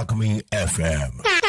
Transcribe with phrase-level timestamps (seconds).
[0.00, 1.39] Alchemy FM.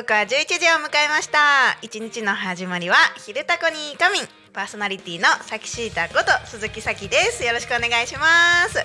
[0.00, 1.76] 刻は11時を迎えました。
[1.82, 7.44] 一日の始まりは昼タコに仮眠パーソナリティのさきしーたこと鈴木咲です。
[7.44, 8.24] よろしくお願いしま
[8.68, 8.78] す。
[8.78, 8.84] は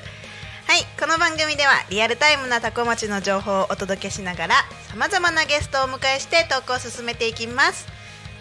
[0.75, 4.55] いこの番組ではリアルタイムなタコ町の情報をお届けしながら
[4.89, 7.88] さまざまなゲストをお迎えしてトークを進めていきます。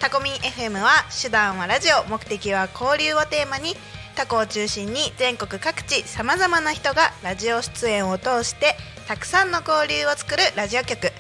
[0.01, 2.11] タコミン FM は手段はラジオ。
[2.11, 3.77] 目的は交流をテーマに
[4.17, 8.75] タコを中心に全国各地さまざまな人がラジオ出演を通して
[9.07, 11.13] たくさんの交流を作るラジオ局。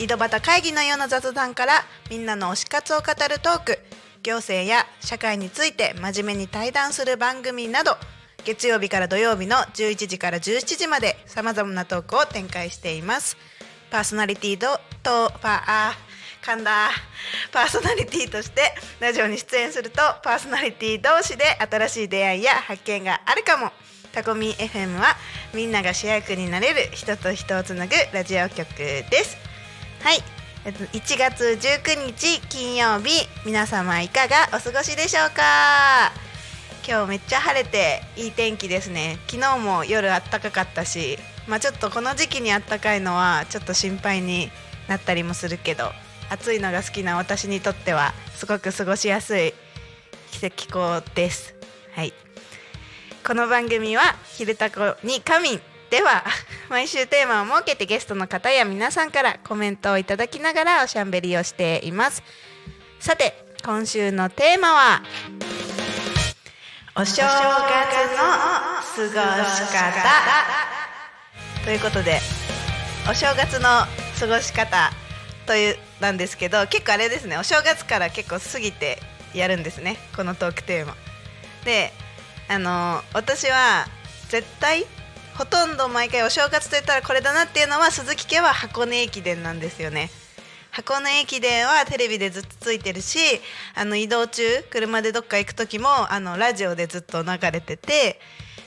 [0.00, 1.72] 井戸端会議のような雑談から
[2.08, 3.78] みんなの推し活を語るトーク
[4.22, 7.96] 行政や社会について真面目に対談する番組など
[8.44, 13.36] 月曜日から土曜日の11時から17時までさまざまなトークを展開しています。
[13.90, 15.92] パーソナリティととパあ
[16.42, 16.90] 噛んだ
[17.52, 18.60] パーソナリティとして
[19.00, 23.72] ラジオに出演するとパーソナリティ同士で新しい出会いや発見があるかも。
[24.12, 25.16] タコミ FM は
[25.52, 29.47] みんなが主役になれる人と人をつなぐラジオ局です。
[30.00, 30.18] はい、
[30.64, 36.12] えっと、1月19日金曜日皆様いかがお過ごしでしょうか？
[36.86, 39.18] 今日めっちゃ晴れていい天気ですね。
[39.26, 44.50] 昨日も夜あったかかったしまあちょっとこの時期にあったかいのはちょっと心配に
[44.86, 45.90] なったりもするけど
[46.30, 49.52] 暑いのが好きな私にとってはすごく過ごしやすい
[50.56, 51.54] 気候です。
[51.92, 52.14] はい。
[53.26, 56.24] この番組は「昼タコに仮眠」では
[56.68, 62.22] 毎週テーマを設けてゲストの方や皆さんからコメントをいただきながらおしゃんべりをしています。
[63.00, 65.02] さて今週のテーマは
[66.94, 70.48] お正月の過ごし方。
[71.64, 72.20] ということで
[73.08, 73.86] お正月の
[74.18, 74.92] 過ごし方
[75.46, 79.00] というなんですけど結構あれですねお正月から結構過ぎて
[79.34, 80.96] やるんですねこのトークテーマ。
[81.64, 81.92] で
[82.48, 83.86] あの私は
[84.28, 84.86] 絶対
[85.38, 90.10] ほとんど毎回お正月と言ったらこれだなっていうのは鈴木家は箱根駅伝なんですよね
[90.72, 93.18] 箱根駅伝はテレビでずっとついてるし
[93.76, 98.18] あの移動中車でどっか行く時もあのラジオでずっと流れてて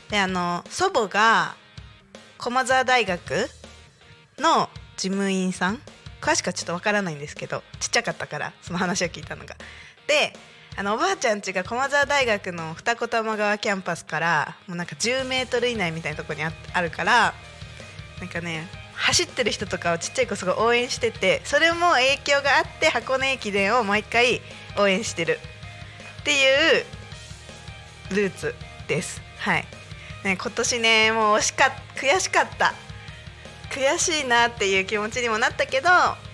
[0.10, 1.56] であの祖母が
[2.38, 3.50] 駒澤大学
[4.40, 5.82] の事務員さん
[6.22, 9.58] 詳しくはちょっとわからないんですけどちっちゃかったからその話を聞いたのが。
[10.08, 10.34] で
[10.78, 17.34] あのおばあちゃん家が駒澤大学の二子玉川キャンパスからもうなんか10メートル以内みたいなところにああるから
[18.20, 24.42] なんかね走ってる人とかをちっちゃい子すごい応援しててそれも影響があって箱根駅伝を毎回
[24.78, 25.40] 応援してる。
[26.22, 26.86] っていう
[28.16, 28.54] ルーツ
[28.88, 29.22] です。
[29.40, 29.66] はい。
[30.24, 32.74] ね、今年ねもう惜しかっ悔しかった。
[33.72, 35.90] 悔しいなっていう気持ちにもなったけど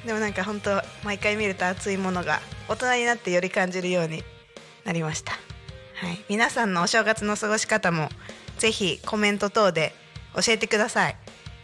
[0.06, 4.24] でもなんか本当毎回見ると熱いものが大人になってより感じるように
[4.86, 5.34] なりました、
[5.96, 8.10] はい、皆さんのお正月の過ごし方も
[8.58, 9.94] ぜひコメント等で
[10.36, 11.16] 教えてください。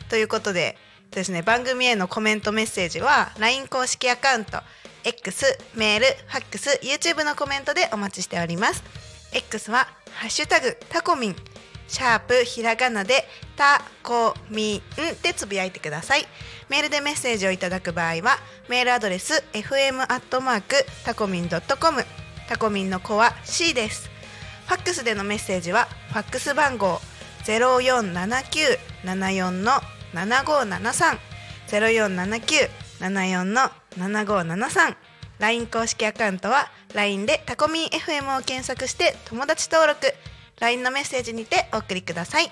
[0.09, 0.77] ということで
[1.11, 4.59] ですね番組へのコメントメッセージは LINE 公式アカウント
[5.03, 8.83] X メールファックス YouTube のコメントでお待ちしております。
[9.33, 11.35] X は「ハッシュタグタコミン」
[11.93, 13.23] シャープひらがなで
[13.55, 14.81] タコミン
[15.21, 16.25] でつぶやいてください。
[16.67, 20.75] メールでメッセージをいただく場合はメールアドレス fm アットマーク
[21.05, 22.03] タコミンドットコム。
[22.49, 24.09] タコミンの子は C です。
[24.65, 26.99] ファックスでのメッセージはファックス番号
[27.43, 28.59] ゼロ四七九
[29.05, 29.73] 七四の
[30.15, 31.19] 七五七三。
[31.67, 32.55] ゼロ四七九
[32.99, 33.69] 七四の
[33.99, 34.97] 七五七三。
[35.37, 40.11] LINE 公式アカウントは LINE でタコミン FM を検索して友達登録。
[40.63, 42.49] LINE のメッセージにてお送りください。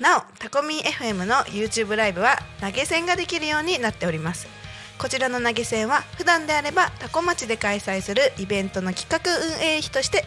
[0.00, 4.46] なおタコミン FM の YouTube ライブは投げ銭ができるようになっております。
[4.98, 10.26] こちらの投げ銭は普段であればタコ町で開催するイベントの企画運営費として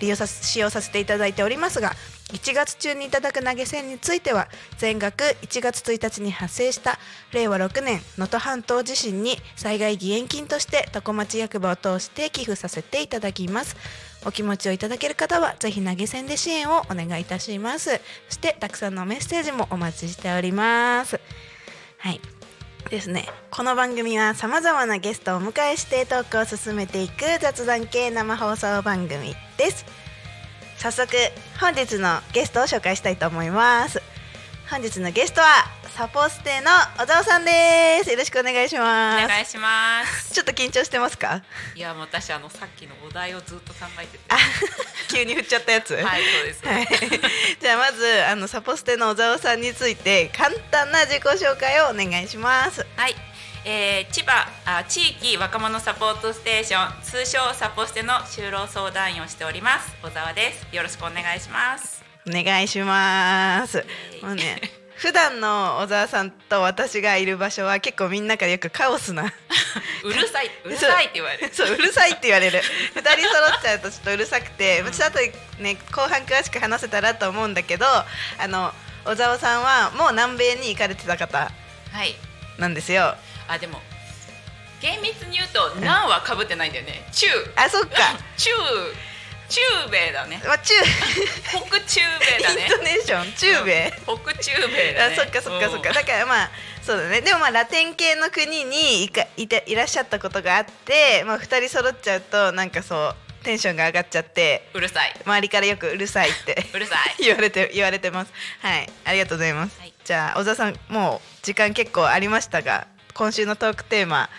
[0.00, 1.90] 利用さ使用させていただいておりますが
[2.32, 4.46] 1月中にいただく投げ銭については
[4.78, 7.00] 全額1月1日に発生した
[7.32, 14.09] 令和6年能登半島地震に災害義援金として多古町役場を通して寄付させていただきます。
[14.24, 18.00] お気持ちをいただける方はぜひ投げ銭で支援をお願いいたします。
[18.28, 21.20] そしてたくさんのメッセージもお待ちしております。
[21.98, 22.20] はい。
[22.90, 23.28] ですね。
[23.50, 29.84] この番組はさまざまなゲストをお迎えしてトークを進めていく雑談系生放送番組です。
[30.78, 31.14] 早速
[31.60, 34.02] 本日のゲストを紹介したいと思います。
[34.70, 35.46] 本日のゲストは
[36.00, 38.10] サポステの小沢さんです。
[38.10, 39.28] よろしくお願いしおます。
[39.28, 40.32] 願いします。
[40.32, 41.42] ちょっと緊張してますか？
[41.76, 44.24] いや、私あのさっきのお題をずっと考えてて。
[44.30, 44.36] あ
[45.12, 45.94] 急に振っちゃったやつ。
[45.96, 46.66] はい、そうです。
[46.66, 46.88] はい、
[47.60, 52.86] じゃあまずあのサポステの小沢さんについて簡単な自己紹介をお願いします。
[52.96, 53.14] はい、
[53.66, 60.74] えー千葉あ地域若者サポートステーション通称サポステの就労相談員をしております小沢です。
[60.74, 62.02] よろしくお願いします。
[62.26, 63.84] お願いします。
[64.22, 69.24] もうね普段の小沢さんと私がいる場所は結構みんなからよくカオスな
[70.04, 71.54] うるさい うるさいって言われる。
[71.54, 72.62] そううるさいって言われる。
[72.94, 75.18] 二人揃っちゃうとちょっとうるさくて、ちょっと
[75.62, 78.06] ね後半詳しく話せたらと思うんだけどあ
[78.46, 78.74] の
[79.06, 81.50] 小沢さんはもう南米に行かれてた方
[81.92, 82.14] はい。
[82.58, 83.16] なんですよ。
[83.48, 83.80] あでも
[84.82, 87.08] 厳密に言うと南は被ってないんだよね。
[87.10, 87.26] 中。
[87.56, 88.18] あそっか。
[88.36, 88.50] 中
[89.50, 89.60] 中
[89.90, 90.40] 米だね。
[90.46, 90.74] まあ中
[91.44, 92.62] 北中米だね。
[92.62, 95.14] イントネーション中米、うん北中米だね。
[95.14, 96.50] あそっかそっかそっか、うんだからまあ
[96.82, 97.20] そうだね。
[97.20, 105.12] でもまあラテン系の国にいかいていらっしゃったことがあって、まあ、2人揃っちゃうとなんかそうテンションが上がっちゃってうるさい。
[105.24, 107.22] 周りからよくうるさいって うるさい。
[107.24, 108.32] 言われて言われてます。
[108.62, 108.88] はい。
[109.04, 109.92] ありがとうございます、はい。
[110.04, 114.30] じゃあ小沢さんもう時間結構ありましたが今週のトークテーマ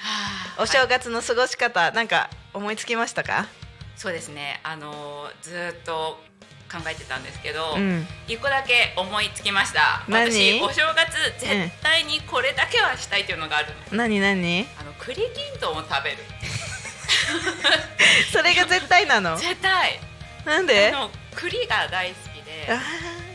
[0.57, 0.87] お正はい。
[0.87, 3.47] 月の過ごし方、なんか思いつきましたか？
[4.01, 4.59] そうですね。
[4.63, 6.17] あのーずーっと
[6.71, 8.07] 考えてたんですけど、うん。
[8.27, 10.03] 一個だけ思いつきました。
[10.09, 10.31] 何？
[10.31, 14.19] 私お正月絶対にこれだけはしたいというのがあるの、何？
[14.19, 14.65] 何？
[14.79, 15.21] あの栗き
[15.55, 16.17] んとんを食べる。
[18.33, 19.37] それが絶対なの？
[19.37, 19.99] 絶対。
[20.45, 20.91] なんで？
[21.35, 22.67] 栗が大好きで。
[22.71, 22.81] あ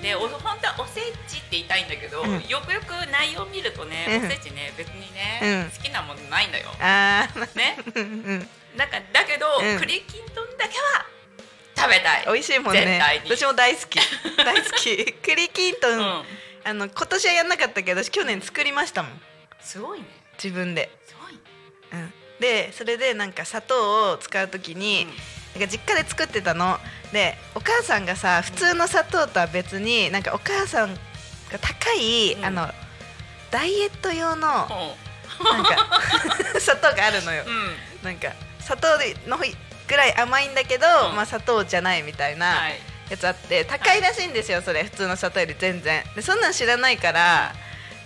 [0.02, 2.44] でお本当はおせちって言いたいんだけど、うん。
[2.48, 4.26] よくよく内容を見るとね、うん。
[4.26, 5.70] おせちね別にね、うん。
[5.70, 6.70] 好きなものないんだよ。
[6.70, 7.56] ーあー。
[7.56, 7.78] ね？
[8.76, 9.78] うんからだけど、うん。
[9.78, 11.06] 栗きんとんだけは
[11.76, 12.24] 食べたい。
[12.26, 13.00] 美味しいもんね。
[13.24, 13.98] 私も大好き。
[14.36, 15.12] 大好き。
[15.12, 16.24] 栗きんとん、うん。
[16.64, 19.20] あの今年はやんなかったけど私去年作りましたもん。
[19.60, 20.06] すごいね。
[20.42, 20.90] 自分で。
[21.06, 21.40] すごいね。
[21.92, 25.06] うん、でそれでなんか砂糖を使う時に、
[25.54, 26.78] なんか実家で作ってたの。
[27.12, 31.00] でお母さんがさ普通の砂糖とは別になんかお母さんが
[31.60, 32.44] 高い、うん。
[32.44, 32.74] あの
[33.50, 34.66] ダイエット用の
[35.40, 36.00] うなんか
[36.58, 37.76] 砂糖があるのよ、んうん。
[38.02, 38.32] なんか
[38.66, 38.88] 砂糖
[39.28, 41.16] のぐらい甘いんだけど、うん。
[41.16, 42.74] まあ砂糖じゃないみたいなはい。
[43.08, 46.02] やつあって高いらしいんですよそれ普通の砂糖より全然。
[46.16, 47.54] でそんなん知らないから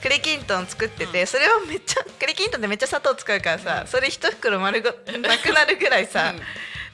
[0.03, 1.27] 栗きんとん作ってて、うん。
[1.27, 6.41] それをめっちゃ栗きんとんでめっちゃ砂糖使うからさ、それ一袋丸ごなくなるぐらいさ、うん。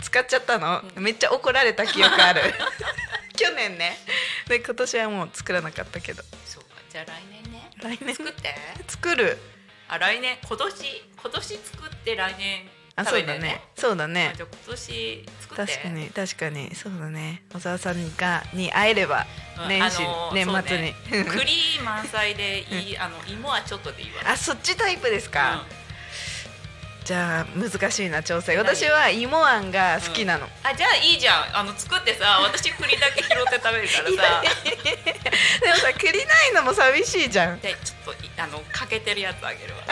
[0.02, 2.42] 使っちゃったの、めっちゃ怒られた記憶ある。
[3.36, 3.98] 去年ね。
[4.48, 6.22] で今年はもう作らなかったけど。
[6.44, 7.70] そうかじゃあ来年ね。
[7.82, 8.14] 来年。
[8.14, 8.54] 作って。
[8.88, 9.38] 作る。
[9.88, 10.38] あ来年。
[10.46, 13.60] 今年今年作って来年あそうだね。
[13.76, 14.30] そうだね。
[14.32, 15.72] あじゃあ今年作って？
[15.72, 16.74] 確かに確かに。
[16.74, 17.42] そうだね。
[17.52, 19.26] 小沢さんがに会えれば
[19.62, 20.94] うん年始、あのー年末に、
[21.28, 24.22] 栗満載でいいあの芋はちょっとでいいわ。
[24.30, 25.66] あそっちタイプですか、
[27.00, 27.04] うん。
[27.04, 28.54] じゃあ難しいな調整。
[28.56, 28.64] 何？
[28.76, 31.56] 私は芋あんが好きなの、あじゃあいいじゃん。
[31.58, 34.42] あの作ってさ私栗だけ拾って食べるからさ。
[35.62, 37.60] でもさ 栗ないのも寂しいじゃん。
[37.60, 39.82] でちょっといあのかけてるやつあげるわ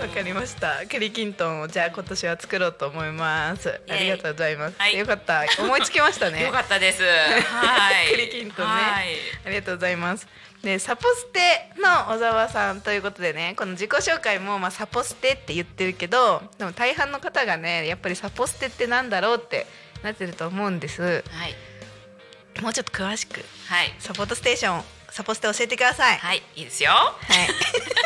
[0.00, 0.86] わかりました。
[0.88, 3.80] 栗きんとんをじゃあ今年は作ろうと思います。
[3.88, 4.98] ありがとうございます、はい。
[4.98, 5.44] よかった。
[5.58, 6.42] 思いつきましたね。
[6.44, 7.02] よかったです。
[7.02, 8.10] はい。
[8.10, 8.72] 栗きんとんね。
[8.72, 9.16] はい。
[9.46, 10.26] ありがとうございます。
[10.62, 19.66] でサポステの小沢さんということでねこの自己紹介も、まあ、サポステって言ってるけどでも大半の方がねやっぱりサポステってなんだろうって
[20.02, 21.02] なってると思うんです。
[21.02, 21.54] はい。
[22.60, 23.42] もうちょっと詳しく。
[23.68, 23.94] はい。
[23.98, 26.18] サポートステーションサポステ教えてください。
[26.18, 26.42] はい。
[26.56, 26.90] いいですよ。
[26.90, 27.99] はい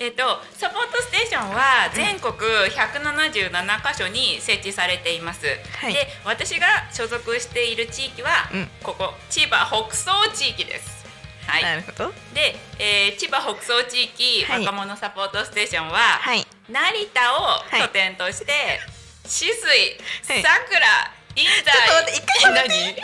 [0.00, 0.22] えっと、
[0.54, 5.92] サポートステーションは全国177カ所に設置されています、はい。
[5.92, 8.68] で私が所属している地域は、うん。
[8.82, 11.04] ここ千葉北総地域です。
[11.46, 12.08] はい、なるほど。
[12.32, 14.64] で、えー千葉北総地域はい。
[14.64, 16.46] 若者サポートステーションは、はい。
[16.70, 20.42] 成田を拠点として、はい。
[20.42, 22.94] さくら印西ちょっと待って一回止めて何？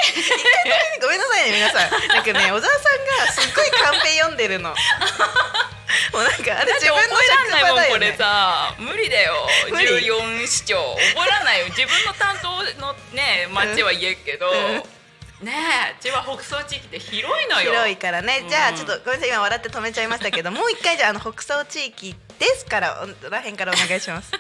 [1.00, 1.90] ごめんなさいね皆さん。
[1.90, 4.70] なんかね 小沢さんがすっごいカンペ読んでるの。
[6.12, 8.14] もうなんかあれ自分の職場だよね。
[8.18, 9.48] さ無理だよ。
[9.70, 9.86] 無理。
[9.86, 11.66] 14市長覚えらんないよ。
[11.66, 12.48] 自分の担当
[12.80, 14.82] のね町は言えっけど、うん。
[15.46, 15.52] ね
[15.92, 17.72] え千葉北総地域って広いのよ。
[17.72, 18.48] 広いからね、うん。
[18.48, 24.30] じゃあちょっとごめんなさい今笑って止めちゃいましたけどもう一回じゃああの北総地域ですからお らへんからお願いします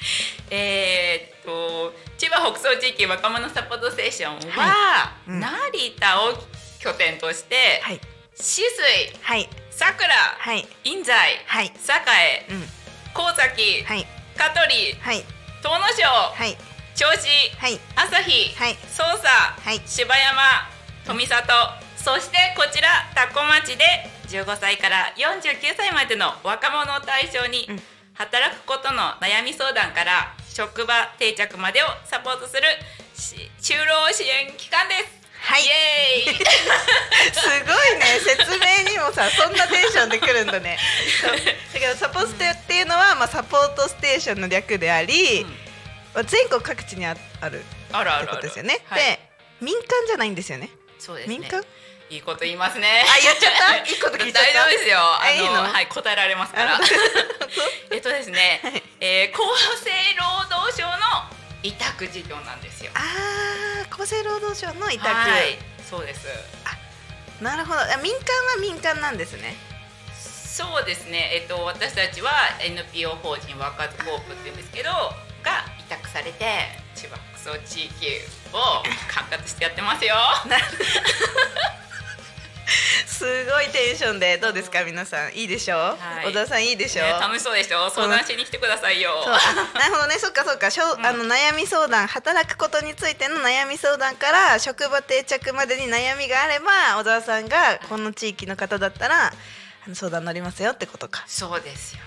[0.50, 5.30] えーっと千葉北総地域若者サポートステーションは、い。
[5.30, 5.40] うん。
[5.40, 6.34] 成田を
[6.80, 8.00] 拠点として、はい。
[8.36, 8.62] 止水
[9.22, 9.48] はい。
[9.70, 10.66] さくらはい。
[10.84, 11.12] 印西
[11.46, 11.66] はい。
[11.66, 12.68] 栄うん。
[13.14, 14.06] 神崎はい。
[14.36, 15.24] 香取はい。
[15.62, 16.56] 東野省はい。
[16.96, 17.80] 銚子はい。
[17.94, 18.76] 朝日はい。
[18.92, 19.80] 匝瑳はい。
[19.86, 20.68] 柴山
[21.06, 21.44] 富里
[21.96, 23.84] そしてこちら多古町で
[24.28, 27.82] 15歳から49歳までの若者を対象にうん
[28.18, 32.62] 働くことの悩み相談から職場定着までをサポートする
[33.14, 35.18] し就労支援機関です。
[35.40, 35.62] はい。
[35.62, 36.34] イエーイ。
[37.32, 38.18] すごいね。
[38.18, 40.78] 説明にもさそんなテンションで来るんだね。
[41.72, 45.46] だからサポステっていうのは、まあ、サポートステーションの略であり、
[46.12, 49.20] まあ全国各地にああるってあるあるあることですよね、はい、で
[49.60, 50.70] 民間じゃないんですよね。
[50.98, 51.38] そうですね。
[51.38, 51.64] 民間？
[52.10, 53.04] いいこと言いますね。
[53.04, 53.76] あ言っちゃった？
[53.76, 54.52] いいこと聞いちゃった？
[54.52, 54.98] 大丈夫ですよ。
[54.98, 55.52] あのあいいの？
[55.72, 56.76] はい答えられますから。
[56.76, 56.80] あ
[57.90, 58.82] えっとですね、はい。
[59.00, 59.42] えー厚
[59.84, 60.92] 生労働省の
[61.62, 62.90] 委託事業なんですよ。
[62.94, 66.26] あー厚生労働省の委託、はいそうです。
[67.42, 67.80] なるほど。
[67.80, 69.56] あ民間は民間なんですね。
[70.14, 76.44] そうですね、えっと、私たちは NPO 法人ワーカーズコープって言うんですけどが委託されて
[76.96, 78.06] 千葉北総地域
[78.52, 78.58] を
[79.06, 80.16] 管轄してやってますよ。
[83.06, 86.26] すごいテンションでどうですか皆さんいいでしょう、はい。
[86.26, 89.24] 小田さんいいでしょう、ね、楽しそうでしょ相談しに来てくださいよ。
[89.74, 90.18] なるほどね。
[90.18, 90.70] そっかそっか。
[90.70, 91.06] しょ、うん。
[91.06, 99.32] あの悩み相談働くことについての悩み相談から職場定着までに悩みがあれば小沢さんがこの地域の方だったら
[99.94, 101.24] 相談乗りますよってことか。
[101.26, 102.00] そうですよ。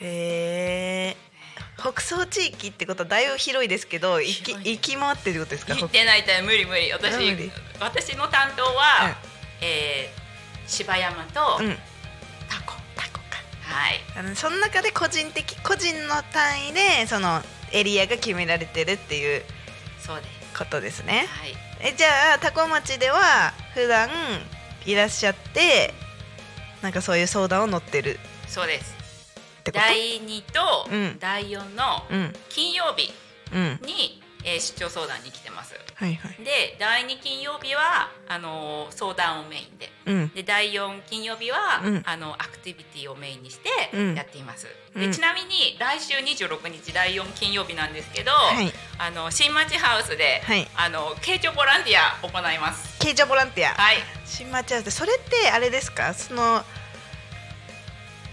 [0.00, 1.32] へえ
[1.78, 5.74] 北総地域ってことはだいぶ広いですけど行き行き回ってることですか？
[5.74, 6.92] 言ってないと無理無理。
[6.92, 7.14] 私
[7.80, 9.31] 私の担当は、うん
[9.62, 10.22] えー
[10.68, 11.76] 柴山とうん。
[12.48, 13.36] タコ、タコか。
[13.62, 14.00] はい。
[14.16, 17.42] あのその中で個人的個人の単位でその
[17.72, 19.42] エリアが決められてるっていう
[19.98, 20.58] そうです。
[20.58, 21.26] ことですね。
[21.28, 21.54] はい。
[21.80, 24.08] えじゃあ多古町では普段
[24.86, 25.92] いらっしゃって
[26.80, 28.94] なんかそういう相談を乗ってるそうです。
[29.72, 31.18] 第2とうん。
[31.18, 32.32] 第4のうん。
[32.48, 33.12] 金曜日
[33.52, 33.80] うん。
[33.82, 34.21] に、
[34.52, 35.74] えー出張相談に来てます。
[35.94, 36.44] はいはい。
[36.44, 39.90] で第2金曜日はあのー相談をメインで。
[40.06, 40.28] うん。
[40.34, 42.02] で第4金曜日は、うん。
[42.04, 44.14] あのアクティビティをメインにしてうん。
[44.14, 45.00] やっています、うん。
[45.00, 48.72] でちなみに来週26日第4金曜日なんですけど、はい。
[48.98, 50.68] あの新町ハウスで、はい。
[50.76, 52.98] あの慶長ボランティア行います。
[52.98, 53.74] 慶長ボランティア。
[53.74, 53.96] はい。
[54.26, 56.14] 新町ハウスそれってあれですか？
[56.14, 56.62] その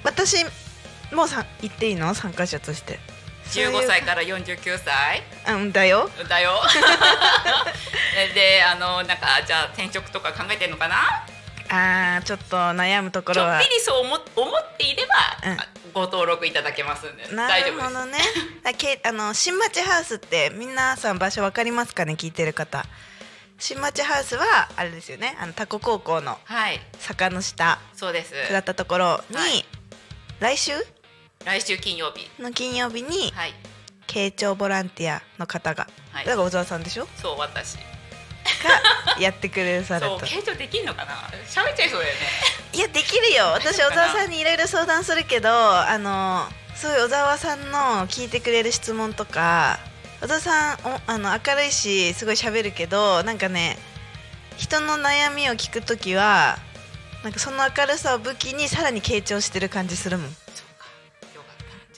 [0.03, 0.43] 私
[1.13, 2.13] もうさ言っていいの？
[2.13, 2.99] 参加者として
[3.51, 5.23] 15歳から49歳。
[5.45, 6.09] らうんだよ。
[6.27, 6.61] だよ。
[8.33, 11.25] であのなんかじゃあ転職とか考えてるのかな？
[11.71, 13.59] あーちょっと悩むところは。
[13.59, 15.15] ちょっぴりそう思思っていれば、
[15.49, 15.57] うん。
[15.93, 17.27] ご登録いただけますんで。
[17.35, 17.89] な大丈夫です。
[17.89, 18.17] るほどね。
[18.63, 22.13] だけあの新町ハウスって皆さん場所わかりますかね？
[22.13, 22.85] 聞いてる方。
[23.59, 25.37] 新町ハウスはあれですよね。
[25.39, 26.81] あのタコ高校のはい。
[26.99, 28.33] 坂の下そうです。
[28.47, 29.65] 下ったところに、はい。
[30.39, 30.71] 来週
[31.45, 33.53] 来週金曜日の金曜日にはい
[34.07, 37.07] 慶長ボランティアの方が、はいだから小沢さんでしょ？
[37.15, 37.81] そう私が
[39.21, 40.19] やってくれさると。
[40.19, 41.13] そう傾聴できんのかな？
[41.47, 42.19] 喋っちゃいそうだよね
[42.73, 43.45] いやできるよ。
[43.53, 49.79] 私小沢さんにいろいろ相談するけど、あのそういう小沢さんの聞いてくれる質問とか、
[50.21, 53.77] 小沢さんおあの明るいしすごい喋るけど、なんかね
[54.57, 56.57] 人の悩みを聞くときは。
[57.23, 60.35] なんかその明るさを武器にさらに傾聴してる感じするもん。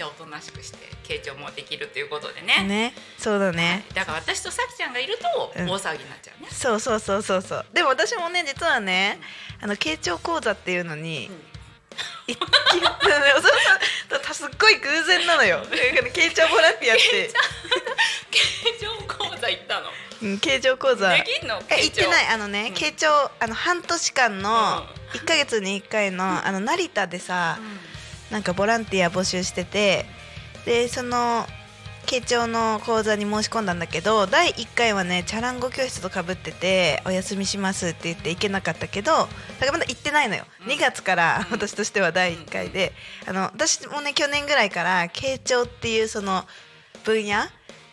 [0.02, 2.64] そうかよかったじゃあおとなしくして傾聴もできるということでね。
[2.68, 3.86] ね、そうだね。
[3.94, 5.70] だから私とさきちゃんがいるとうん。
[5.70, 7.66] 大騒ぎになっちゃうね、そうそうそうそうそう。
[7.74, 9.20] でも私もね実はね、
[9.62, 11.30] あの傾聴講座っていうのに。
[12.28, 13.76] い小沢さ
[14.16, 15.62] んとすっごい偶然なのよ。
[15.70, 17.32] 傾聴ボランティアって。
[18.32, 19.90] 傾聴講座行ったの。
[20.24, 21.14] うん、傾聴講座。
[21.14, 21.62] できんの？
[21.70, 22.74] え、行ってない、あのね、うん。
[22.74, 23.08] 傾聴、
[23.40, 24.80] あの半年間の
[25.14, 27.60] う一ヶ月に一回の、あの成田でさ、
[28.32, 30.06] なんかボランティア募集してて。
[30.66, 31.46] で、その。
[32.06, 39.28] 傾聴の講座に申し込んだんだけど第1回はねチャランゴ教室とかぶっててお休みしますって言って行けなかったけどだ
[39.60, 40.72] からまだ行ってないのよ、うん。
[40.72, 41.54] 2月からうん。
[41.54, 42.94] 私としては第1回で、
[43.28, 46.44] あの私もね去年ぐらいから傾聴っていうその
[47.04, 47.44] 分野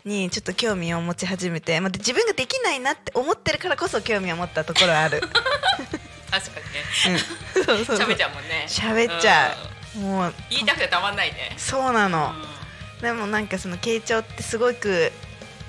[0.04, 5.21] にちょっと興味を持ち始めて、まあ、で自分ができないなって思ってるからこそ興味を持ったところはある。
[6.30, 6.61] 確か
[7.07, 7.23] にね。
[7.57, 8.09] うん、そうそうそう。
[8.09, 8.66] 喋っちゃうもんね。
[8.68, 11.55] 喋っちゃう、もう言いたくてたまんないね。
[11.57, 12.33] そうなの、
[12.99, 15.11] うでもなんかその傾聴ってすごく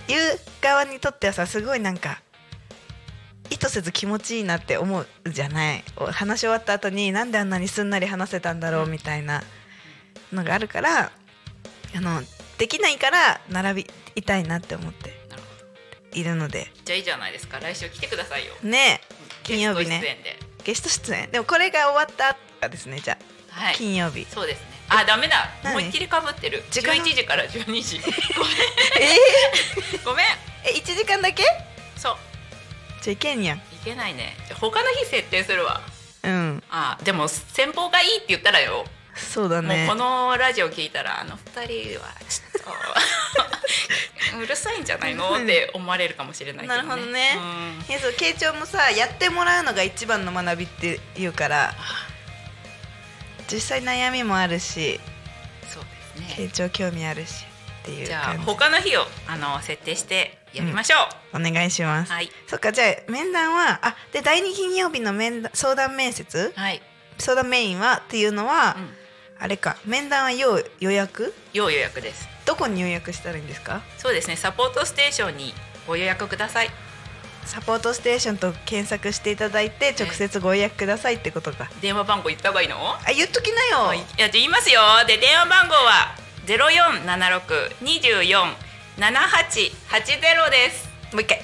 [0.07, 0.21] 言う
[0.61, 2.21] 側にとってはさすごいなんか
[3.49, 5.83] 意図せず気持ちいいなって思うじゃない？
[5.97, 8.87] お話し終わった後になんであんなにすんなり話せたんだろう？
[8.87, 9.41] みたいな
[10.31, 11.11] のがあるから
[11.95, 12.21] あの
[12.57, 15.17] できないから並びたいなって思って
[16.13, 16.71] いるので。
[16.85, 17.59] じゃあいいじゃないですか。
[17.59, 18.53] 来週来てくださいよ。
[18.61, 19.01] ね
[19.43, 20.39] 金曜日ねゲスト出演で。
[20.65, 21.31] ゲスト出演。
[21.31, 23.25] でもこれが終わった後ですねじゃあ、
[23.59, 23.75] はい。
[23.75, 24.25] 金曜日。
[24.29, 24.67] そうですね。
[24.89, 25.49] あダメだ。
[25.63, 25.71] 何？
[25.75, 26.63] 思いっきりかぶってる。
[26.71, 27.99] 時間11時から12時。
[27.99, 28.53] ごめん。
[29.01, 29.17] え？
[30.05, 30.25] ごめん。
[30.25, 30.29] ー、
[30.65, 31.43] え1時間だけ？
[31.97, 32.17] そう。
[33.01, 33.57] じゃあいけんやん。
[33.57, 34.35] いけないね。
[34.47, 35.81] じゃあ他の日設定するわ。
[36.23, 36.63] うん。
[36.71, 38.85] あでも先方がいいって言ったらよ、
[39.15, 39.85] そうだね。
[39.85, 42.63] もうこのラジオ聞いたらあの二人はちょっ
[44.33, 45.37] と うるさいんじゃないの？
[45.41, 46.87] って思われるかもしれないけどね。
[46.87, 47.35] なるほどね。
[47.37, 47.39] う
[47.93, 47.99] ん。
[47.99, 51.73] そう慶長もさやってもらうのが一番の学びって言うから
[53.51, 54.99] 実際悩みもあるし
[55.67, 55.83] そう
[56.17, 57.45] です慶ね長興味あるし
[57.81, 58.13] っていうじ。
[58.13, 60.95] ゃあ他の日をあの設定してやりましょ
[61.33, 62.29] う、お願いします、はい。
[62.47, 66.53] そっかじゃあ面談はあで第二金曜日の面談相談面接？
[66.55, 66.81] はい、
[67.17, 71.33] 相談メインはっていうのは、うん、あれか面談は要予約？
[71.53, 72.27] 要予約です。
[72.45, 73.81] どこに予約したらいいんですか？
[73.97, 74.35] そうですね。
[74.35, 75.53] サポートステーションに
[75.85, 76.69] ご予約ください
[77.49, 81.67] サポートステーションと検索していただいて直接ご予約くださいってことか。
[81.81, 82.77] 電話番号言った方がいいの？
[82.77, 83.97] あ言っときなよ、はい。
[83.97, 84.81] いやじゃあ言いますよ。
[85.07, 86.15] で電話番号は
[86.45, 87.41] ゼロ四七六
[87.81, 88.55] 二十四
[88.99, 90.87] 七八八ゼロです。
[91.11, 91.41] もう一回。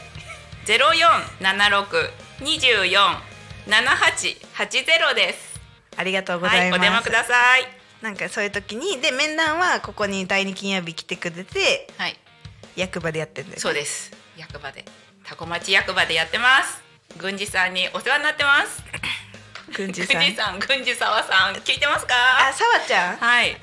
[0.63, 1.07] ゼロ四
[1.41, 2.09] 七六
[2.41, 3.21] 二十四
[3.67, 5.59] 七八八ゼロです。
[5.97, 7.67] ありがとうござはいいます、お電話ください。
[8.03, 12.15] なんかそういう時にで面談はここに第二金曜日来てくれてはい。
[12.75, 13.61] 役場でやってるんだよね。
[13.61, 14.11] そうです。
[14.37, 14.85] 役場で
[15.27, 16.81] タコ町役場でやってます。
[17.17, 18.83] 郡司さんにお世話になってます。
[19.75, 20.59] 郡司さん。
[20.59, 22.13] 郡司沢さん聞いてますか？
[22.47, 23.17] あさわちゃん？
[23.17, 23.57] はい。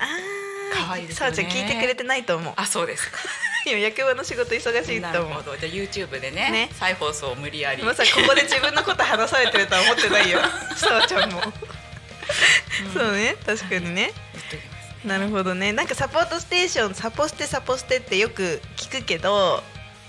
[0.73, 1.42] 可愛いですさよね。
[1.45, 2.52] わちゃん聞いてくれてないと思う。
[2.57, 3.19] あそうですか。
[3.64, 5.31] 今役場の仕事忙しいなと思う。
[5.31, 5.57] るほど。
[5.57, 6.71] じゃあ YouTube でねね。
[6.73, 7.83] 再放送を無理やり。
[7.85, 10.40] まさかここで自分のこと話されてるとは思ってないよ。
[10.75, 11.40] さわちゃんも、
[12.92, 14.13] そうね確かにね。
[15.04, 15.73] なるほどね。
[15.73, 19.63] なんかサポートステーションサポステサポステってよく聞くけど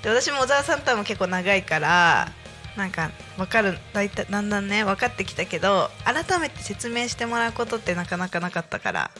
[0.03, 2.31] で私も小沢さんとはも結構長いから
[2.75, 9.11] なんか分かるだいたいだんだんね分かってきたけど改めて説明してもらうことってなかなかなかったから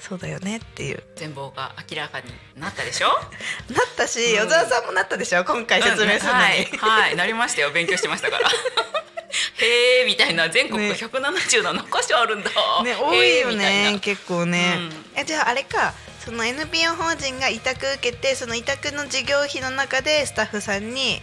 [0.00, 1.02] そうだよねっていう。
[1.16, 3.08] 全貌が明らかになったでしょ？
[3.70, 4.46] なったし、うん。
[4.46, 5.44] 小沢さんもなったでしょ？
[5.44, 7.70] 今回説明するのに、はい、はい、なりましたよ。
[7.70, 8.48] 勉強してましたから。
[9.60, 10.94] へえみたいな全国ね。
[10.94, 12.50] 177箇所あるんだ、
[12.82, 15.06] ね多いよね結構ね、うん。
[15.16, 15.92] えじゃああれか
[16.24, 21.20] その NPO 法人が委託受けてその委託の事業費の中でスタッフさんに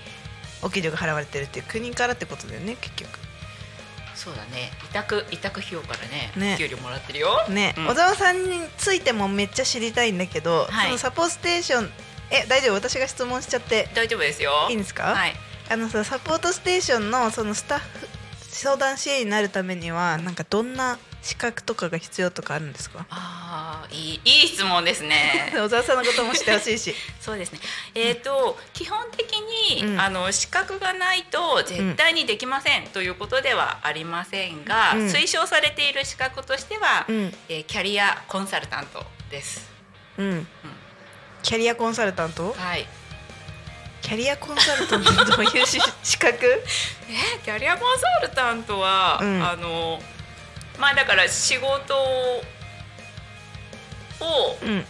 [0.63, 3.09] お給料が払われてるっていう国からってことだよね結局。
[4.15, 4.71] そうだね。
[4.89, 6.55] 委託委託費用からねね。
[6.57, 7.47] 給料もらってるよ。
[7.49, 7.87] ね、うん。
[7.89, 10.87] 小沢さんについてもめっちゃ知りたいんだけど、はい。
[10.87, 11.89] そのサポステーション
[12.31, 12.73] え大丈夫？
[12.73, 13.87] 私が質問しちゃって。
[13.93, 14.67] 大丈夫ですよ。
[14.69, 15.33] いいんですか、はい。
[15.69, 17.85] あのさサポートステーションのそのスタッフ
[18.49, 23.05] 相談支援になるためにはなんかどんな資格とかが必要とかあるんですか？
[23.11, 23.36] ああ
[23.91, 25.51] いいいい質問ですね。
[25.55, 26.95] 小沢さんのことも知ってほしいし。
[27.21, 27.59] そうですね。
[27.95, 29.33] えっ、と基本的
[29.69, 29.99] に、うん。
[29.99, 35.07] あの資格がないと絶対にできません、ということではありませんが、うん。
[35.07, 37.35] 推奨されている資格としては、うん。
[37.49, 39.69] えーキャリアコンサルタントです。
[40.17, 40.47] うん、
[41.43, 42.53] キャリアコンサルタント？
[42.57, 42.87] はい。
[44.01, 46.45] キャリアコンサルタントどういうし資格？
[47.09, 49.47] えキャリアコンサルタントは、うん。
[49.47, 50.01] あの
[50.77, 52.43] まあだから仕事を、
[54.63, 54.85] うん。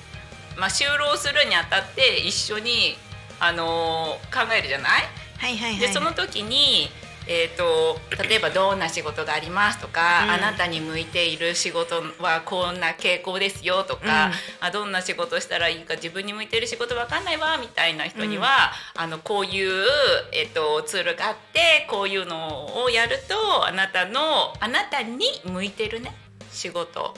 [0.58, 2.96] まあ、就労するにあたって一緒に
[3.40, 5.04] あの考えるじゃない？
[5.38, 5.80] はいはいはい。
[5.80, 6.90] でその時に、
[7.28, 10.32] えー、と例えばどんな仕事がありますとか、うん。
[10.32, 19.86] あなたに向いている仕事はこんな傾向ですよとか、あどんな仕事したらいいか自分に向いている仕事わかんないわみたいな人には、あのこういう、
[20.32, 26.16] えー、とツールがあってこういうのをやるとあなたのあなたに向いてるね
[26.50, 27.14] 仕事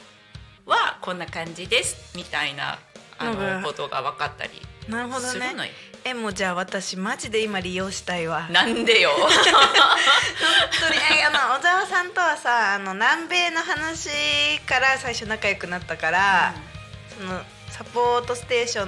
[0.70, 2.80] はこんな感じですみたいな
[3.18, 4.52] あのことが分かったり
[4.88, 5.54] なるほどね。
[6.04, 8.48] えもうじゃあ私マジで今利用したいわ。
[8.50, 9.12] なんでよ。
[9.12, 9.30] 本
[10.88, 11.00] 当に。
[11.20, 14.10] えあの小沢さんとはさあの南米の話
[14.66, 16.56] から最初仲良くなったから、
[17.18, 18.86] そのサポートステーショ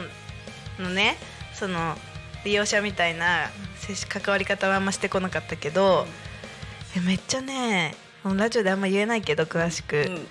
[0.79, 1.17] ンのね
[1.53, 1.95] その
[2.45, 6.07] 利用者みたいな接し関わり方はあんましてこなかったけど、
[6.95, 10.27] えめっちゃねラジオであんま言えないけど詳しく、うん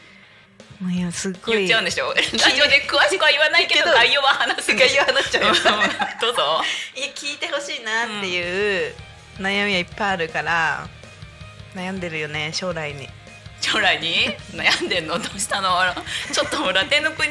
[0.88, 1.56] いやすっごい。
[1.58, 2.14] 言っちゃうんでしょ。
[2.14, 5.54] ラジオで詳しくは言わないけど概要は話す概要話しちゃうよ。
[6.20, 6.62] どうぞ。
[6.96, 8.94] いや聞いてほしいなっていう
[9.38, 10.88] 悩みはいっぱいあるから
[11.74, 13.08] 悩んでるよね将来に。
[13.60, 14.14] 将将来に？
[14.52, 15.18] 悩んでんの？
[15.18, 15.68] どうしたの？
[16.32, 17.28] ちょっとラテンの国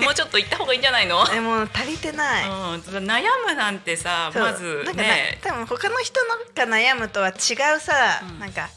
[0.00, 7.32] もうちょっと行った方がいいんじゃないの、えもう足りてない、うん、悩むなんてさまずなんかねな多分他の人のが悩むとは違
[7.76, 8.38] うさ、うん。
[8.40, 8.68] なんか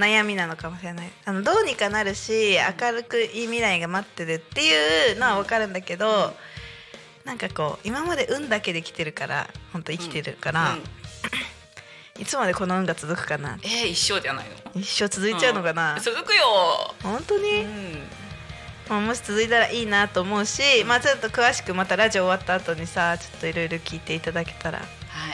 [0.00, 1.10] 悩みなのかもしれない。
[1.24, 6.34] あのどうにかなるし明るくいい未来が待ってるっていうのは分かるんだけど、
[7.24, 10.82] なんかこう今まで運だけで来てるから本当生きてるから、うん。
[12.20, 13.58] いつまでこの運が続くかな。
[13.62, 14.80] えー一生じゃないの？
[14.80, 18.08] 一生続いちゃうのかな、続くよ、本当に、うん。
[18.88, 24.78] まあ、もし続いたらいいなと思うし、まあちょっと詳しくまたラジオ終わった後にさちょっといろいろ聞いていただけたら。
[24.80, 24.84] は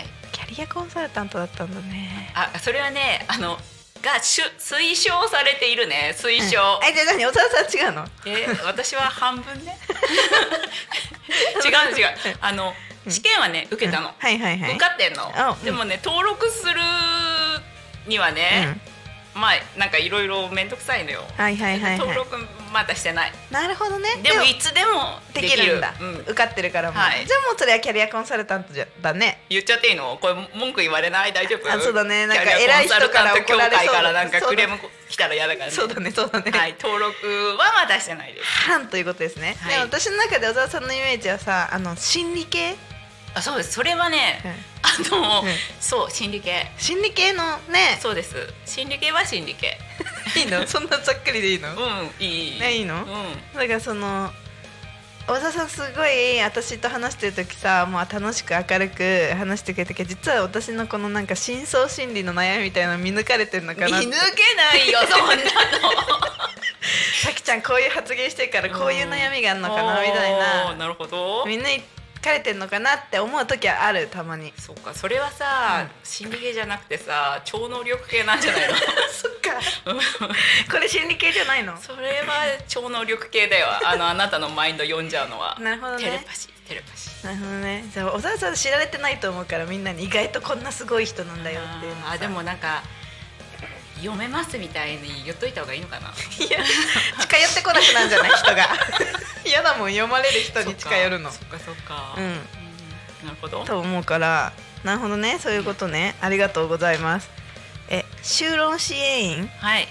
[0.01, 0.07] い。
[0.33, 2.31] キャリアコンサルタントだったんだね。
[2.35, 3.59] あそれはねあの
[4.03, 7.25] がしゅ推奨されているね推奨、えじゃあ何？
[7.27, 8.07] 小沢さん違うの？
[8.27, 9.79] え私は半分ね。
[11.65, 12.07] 違う違う。
[12.41, 12.75] あの
[13.09, 14.71] 試験はね受けたの、はいはいはい。
[14.73, 15.33] 受かってんの。
[15.35, 16.75] あ、でもね登録する
[18.07, 18.79] にはね、
[19.35, 21.99] まあなんかいろいろ面倒くさいのよ、はいはいはいはい。
[21.99, 22.37] 登録
[22.77, 23.33] まだしてない。
[23.51, 24.21] なるほどね。
[24.23, 26.15] でもいつでもでできるんだ、うん。
[26.21, 27.25] 受かってるからも、はい。
[27.27, 29.41] じゃあもうそれはキャリアコンサルタントじゃだね。
[29.49, 30.19] 言っちゃっていいの？
[30.21, 31.33] これ文句言われない？
[31.33, 31.73] 大丈夫？
[31.73, 32.27] あそうだね。
[32.27, 33.87] なんか偉い人から怒られそう。
[33.87, 34.77] 会からなんかクレーム
[35.09, 36.75] 来たら嫌だからねそうだねそうだね、はい。
[36.79, 38.47] 登録はまだしてないです。
[38.69, 39.73] 半ということですね、はい。
[39.73, 42.77] でも私の中で小沢さんのイメージはさあの心理系、
[43.37, 43.73] あそうです。
[43.73, 44.51] それはね、うん
[45.13, 46.73] あの、うんそう心理系。
[46.79, 47.99] 心理系のね。
[48.01, 48.35] そうです。
[48.65, 49.79] 心理系は心理系。
[50.41, 50.67] いいの？
[50.67, 52.61] そんなざっくりでいいの、うんいい。
[52.61, 53.05] ねいいの？
[53.05, 53.55] うん。
[53.55, 54.33] だからその
[55.27, 65.43] 小沢さんすごい私と話してる時さもう楽しく明るく話してくれたけど実は私のこのなんか深層心理の悩みみたいなの見抜かれてるのかな見抜けないよ そんなの。
[67.23, 70.75] さきちゃんこういう発言してるからこういう悩みがあるのかなみたいな。
[70.75, 71.45] なるほど。
[71.45, 71.83] 見抜
[72.27, 74.53] かれてるのかなって思う時はあるたまに。
[74.59, 78.75] そうかそれはさ、心理系じゃなくてさ超能力系なんじゃないの？
[79.13, 79.51] そっか。
[80.71, 81.77] これ心理系じゃないの？
[81.81, 83.69] それは超能力系だよ。
[83.85, 85.57] あのあなたのマインド読んじゃうのは。
[85.61, 86.05] なるほどね。
[86.05, 87.25] テレパシーテレパシー。
[87.27, 87.85] なるほどね。
[87.93, 92.83] じゃあ小沢さん知られてないと思うからみんなに意外とこんなすごい人なんだよっていうあーでもなんか
[93.97, 96.09] 読めますみたいに言っといた方がいいのかな。
[96.09, 96.59] いや
[97.21, 98.69] 近寄ってこなくなるんじゃない人が。
[99.45, 101.31] 嫌だもん読まれる人に近寄るの。
[101.31, 102.15] そっかそっか。
[102.17, 102.35] うん。
[103.25, 103.65] なるほど。
[103.65, 104.53] と思うから
[104.85, 106.15] なるほどねそういうことね。
[106.21, 107.31] ありがとうございます。
[107.89, 109.51] え修論支援員？
[109.61, 109.89] はい、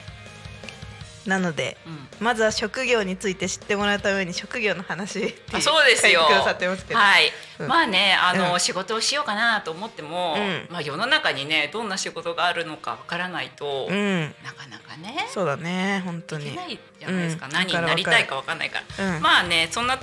[1.26, 2.08] なのでうん。
[2.20, 6.22] まずは職業について知ってもらうために職業の話あそうですよ。
[6.22, 7.68] はい、うん。
[7.68, 8.60] まあねあの、うん。
[8.60, 10.68] 仕事をしようかなと思っても、うん。
[10.70, 14.22] まあ世の中にねどんな仕事があるのかわからないと、うん。
[14.44, 16.46] なかなかねそうだね本当に。
[16.46, 17.52] できないじゃないですか、うん。
[17.54, 19.22] 何になりたいかわかんないから、うん。
[19.22, 20.00] まあねそんな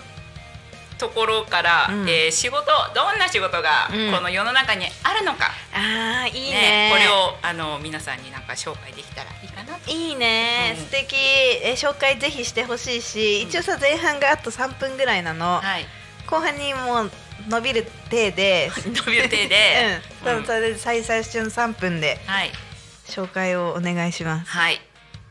[0.99, 2.09] ところから、うん。
[2.09, 4.13] えー仕事どんな仕事がうん。
[4.13, 6.91] この世の中にあるのか、あーいいね。
[6.91, 9.52] ねこれをあの皆さんになんか紹介できたらいい
[9.87, 11.17] いいね、うん素敵。
[11.17, 13.49] え紹介ぜひしてほしいし、うん。
[13.49, 15.87] 一応さ前半があと3分ぐらいなの、はい。
[16.27, 17.11] 後半にもう
[17.49, 18.71] 伸びる体で。
[18.87, 22.53] 伸びる手で、 うん、多分それで最最初の3分ではい。
[23.07, 24.51] 紹介をお願いします。
[24.51, 24.81] はい。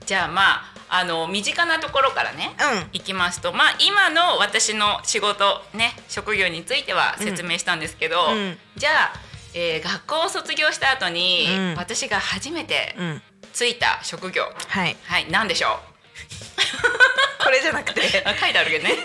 [0.06, 2.90] じゃあまああの身近なところからね、うん。
[2.92, 8.60] いきますとまあ今の私の仕事ね職業については説明したんですけど、うん。
[8.76, 9.20] じゃあ、
[9.54, 11.76] えー学校を卒業した後に、うん。
[11.76, 13.24] 私が初めてうん
[13.54, 14.44] ついた職業。
[14.68, 14.96] はい。
[15.04, 15.80] はい何でしょ
[17.44, 18.02] これじゃなくて。
[18.40, 18.96] 書いてあるけどね。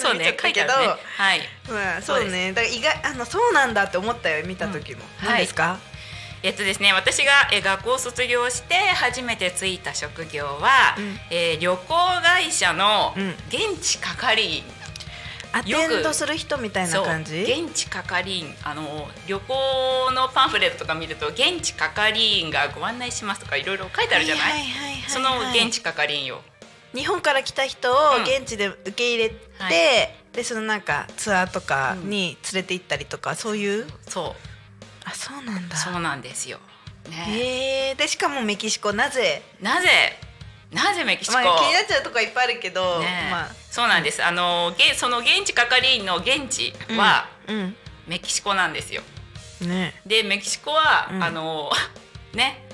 [0.00, 0.94] そうね書いてあるね。
[1.16, 1.40] はい。
[1.68, 2.52] まあそうね。
[2.52, 5.26] だから意外あのそうなんだって思ったよ見た時も、うん。
[5.28, 5.78] 何ですか、
[6.42, 11.20] えっとですね私が、えー学校を卒業して初めてついた職業は、うん。
[11.30, 13.30] えー旅行会社のうん。
[13.48, 14.64] 現地係員、
[15.52, 17.42] アテンドする人みたいな感じ？
[17.42, 19.54] 現地係員あの旅行
[20.12, 24.62] のパンフレットとか見ると現地係員がご案内しますとかいろいろ書いてあるじゃない,、
[25.08, 26.40] その現地係員よ
[26.94, 28.22] 日本から来た人をうん。
[28.22, 29.72] 現地で受け入れて、はい。
[30.32, 33.86] でそのなんかツアーとかに連れて行ったりとか、そういう？
[34.08, 34.36] そ
[35.04, 35.76] あそうなんだ。
[35.76, 36.58] うそうなんですよ、
[37.08, 39.42] ね、へえでしかもメキシコなぜ？
[39.60, 39.88] なぜ？
[40.72, 44.22] なぜメキシコ、まあ気になっちゃうとこいっぱいあるけど、ねまあそうなんです。
[44.24, 49.02] あのげその現地係員の現地はうん、メキシコなんですよ、
[49.62, 49.94] うんね。
[50.06, 51.22] でメキシコは、うん。
[51.22, 51.70] あの
[52.34, 52.64] ね、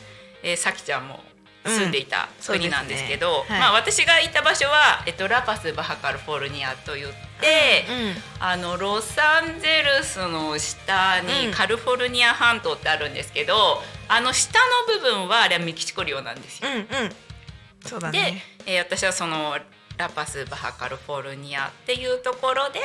[0.42, 1.22] えー、さきちゃんも
[1.64, 3.60] 住んでいた国なんですけど、はい。
[3.60, 7.84] まあ私がいた場所は、えっと、ラパス・バハカルフォルニアと言って、
[8.38, 11.26] あのロサンゼルスの下うん。
[11.26, 16.70] にカリフォルニア半島ってあるんですけど、あの下の部分はあれはメキシコ領なんですよ。
[16.70, 17.04] うんうん。
[17.06, 17.16] うん
[17.84, 19.56] そうだでね、えー私はその
[19.96, 22.80] ラパス・バハカルフォルニアっていうところで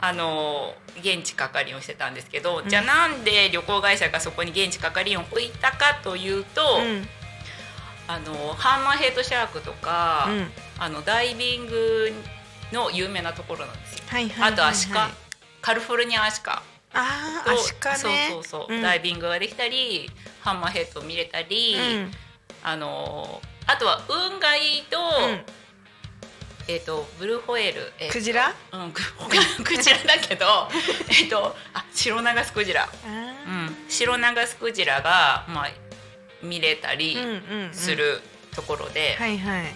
[0.00, 2.68] あの現地係員をしてたんですけど、ん。
[2.68, 7.06] じゃあなんで旅行会社がそこに現地係員を置いたかというと、うん。
[8.06, 10.46] あのハンマーヘッドシャークとか、うん。
[10.78, 12.12] あのダイビング
[12.72, 14.04] の有名なところなんですよ。
[14.08, 14.52] はいはいはいはい。
[14.52, 15.10] あとアシカ、
[15.60, 16.62] カリフォルニアアシカ。
[16.92, 17.96] とあーアシカね。
[18.30, 18.82] そうそうそう、ん。
[18.82, 20.08] ダイビングができたり
[20.40, 22.12] ハンマーヘッド見れたり、うん。
[22.62, 25.00] あのあとは運がいいと,、う
[25.32, 25.57] ん
[26.68, 28.54] えっ、とブルーホエール、えーとクジラ？
[28.72, 29.00] うんく
[29.64, 30.68] クジラだけど
[31.10, 33.10] えっとあ白長スクジラ、あう
[33.50, 35.70] ん、白長スクジラがまあ
[36.42, 37.74] 見れたりーうんうんうん。
[37.74, 38.22] する
[38.54, 39.74] ところで、はいはい。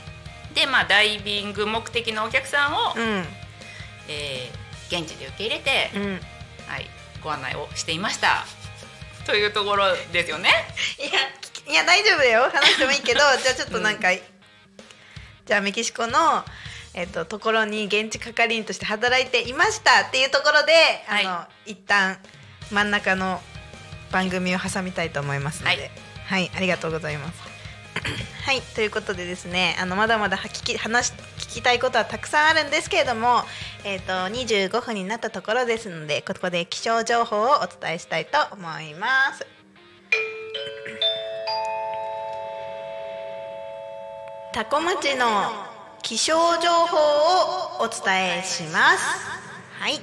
[0.54, 3.26] でまあダイビング目的のお客さんを、うん。
[4.08, 6.20] えー現地で受け入れて、うん。
[6.66, 6.86] はい、
[7.22, 8.44] ご案内をしていました。
[9.24, 10.50] というところですよね。
[10.98, 12.50] いやいや大丈夫だよ。
[12.52, 16.44] 話してもいいけど じゃあちょっとなんか、じゃあメキシコの
[16.94, 20.72] えっとところに現地係員として働いていましたっていうところで、
[21.06, 22.18] はいあの一旦
[22.70, 23.40] 真ん中の
[24.10, 25.90] 番組を挟みたいと思いますので、
[26.26, 27.40] ははいい、ありがとうございます。
[28.44, 33.42] はいということでですねあのまだまだ聞き話聞きたいことはたくさんあるんですけれども、
[33.84, 39.46] えー、と25分になったところですのでここで気象情報をお伝えしたいと思います。
[44.52, 45.71] タコ町の
[46.02, 49.04] 気象情報をお伝えします。
[49.78, 50.00] はい。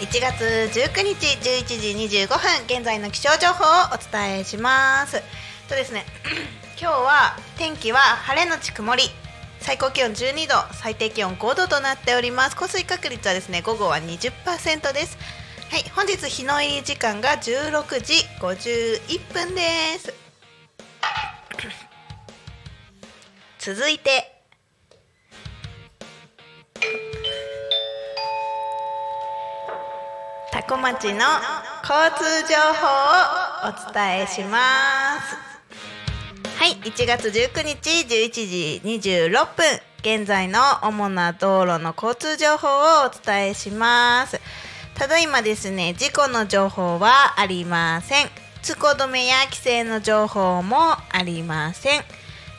[0.00, 0.44] 1月
[0.76, 5.22] 19日11時25分現在の気象情報をお伝えします。
[5.68, 6.04] とですね、
[6.80, 9.04] 今日は天気は晴れのち曇り。
[9.60, 12.56] 最高気温12度、最低気温5度となっております。
[12.56, 15.18] 降水確率はですね、午後は20%です。
[15.70, 19.62] はい、本日日の入り時間が16時51分で
[19.98, 20.12] す。
[23.60, 24.37] 続いて
[30.52, 35.36] タコ町の交通情報をお伝えします。
[36.56, 36.76] はい。
[36.76, 39.80] 1月19日11時26分。
[40.00, 44.40] 現在の主な道路の交通情報をお伝えします。
[44.94, 48.48] ただいまですね事故の情報はありません。
[48.62, 50.76] 通行止めや規制の情報も
[51.10, 52.04] ありません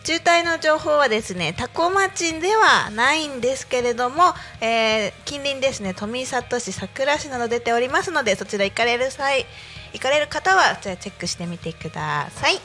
[0.10, 9.46] 渋滞の情報はですね多古町ではないんですけれども、えー近隣ですね富里市桜市など出ておりますのでそちら行かれる際
[9.94, 12.56] 行かれる方はそちらチェックしてみてください。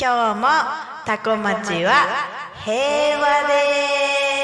[0.00, 0.46] 今日も
[1.04, 2.06] 多古町は
[2.64, 4.39] 平和です。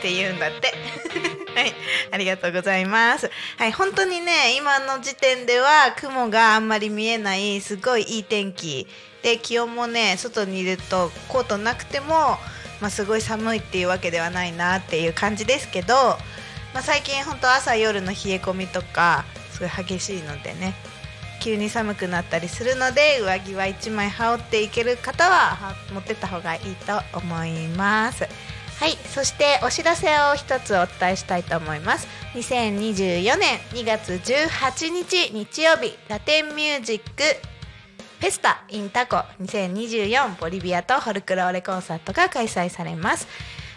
[0.00, 0.74] って言うんだって。
[1.54, 1.74] はい。
[2.10, 3.30] ありがとうございます。
[3.58, 3.72] はい。
[3.72, 8.88] 本当にね今の時点では雲があんまり見えないすごいいい天気。
[9.22, 12.38] で気温もね外にいるとコートなくても、
[12.80, 15.94] まあ、すごい寒いっていうわけではないなっていう感じですけど、
[16.72, 20.74] まあ、最近本当朝夜の冷え込みとかすごい激しいのでね
[21.40, 28.26] 急に寒くなったりするので上着は1枚羽織っていける方は持ってった方がいいと思います。
[28.80, 32.08] はいそしてお知らせを一つお伝えしたいと思います。
[32.32, 37.22] 2024年2月18日日曜日ラテンミュージック
[38.20, 43.28] フェスタ in タコ2024ボリビアとホルクローレコンサートが開催されます。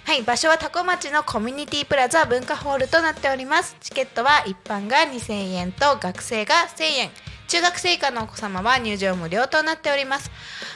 [0.06, 3.76] はい場所はタコ町のコミュニティプラザ文化ホールとなっております。
[3.82, 7.10] チケットは一般が2000円と学生が1000円。
[7.50, 10.32] 中学生以下のお子様は入場無料となっております。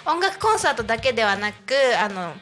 [0.05, 2.33] 音楽コンサートだけではなくあの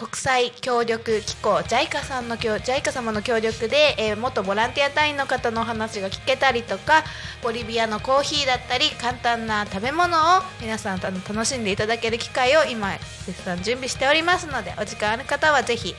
[0.00, 7.04] 国際協力機構 JICA さんの JICA 様の協力で、えー元ボランティア隊員の方のお話が聞けたりとか
[7.42, 12.92] ボリビアのコーヒーだったり簡単な食べ物を皆さんあの楽しんでいただける機会を今
[13.26, 15.94] 絶賛準備しておりますのでお時間ある方はぜひ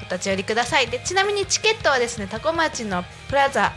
[0.00, 0.88] お立ち寄りください。
[0.88, 3.72] でちなみにチケットはですねタコ町のプラザ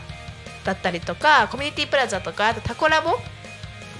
[0.64, 3.16] だったりとかコミュニティプラザとかあとタコラボ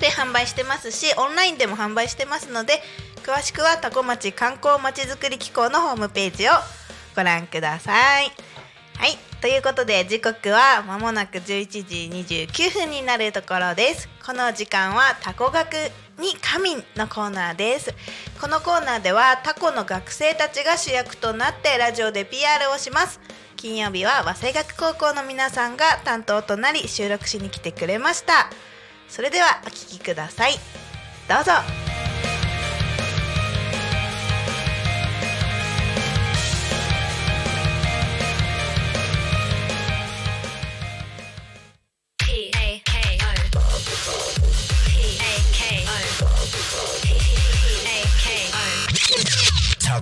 [0.01, 2.83] で販売してますしオンラインでも販売してますので
[3.22, 6.52] 詳しくはタコ町観光まちづくり機構のホームページを
[7.14, 8.32] ご覧ください。
[8.96, 14.08] はいということで時刻はまもなく11時29分になるところです。
[14.24, 15.74] この時間はタコ学
[16.20, 17.92] に仮眠のコーナーです。
[18.40, 23.20] このコーナーではタコの学生たちが主役となってラジオで PR をします。
[23.56, 28.50] 金曜日は早稲学高校の皆さんが担当となり収録しに来てくれました。
[29.08, 30.54] それではお聞きください。
[31.28, 31.91] どうぞ。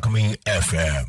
[0.00, 1.06] Talkme FM.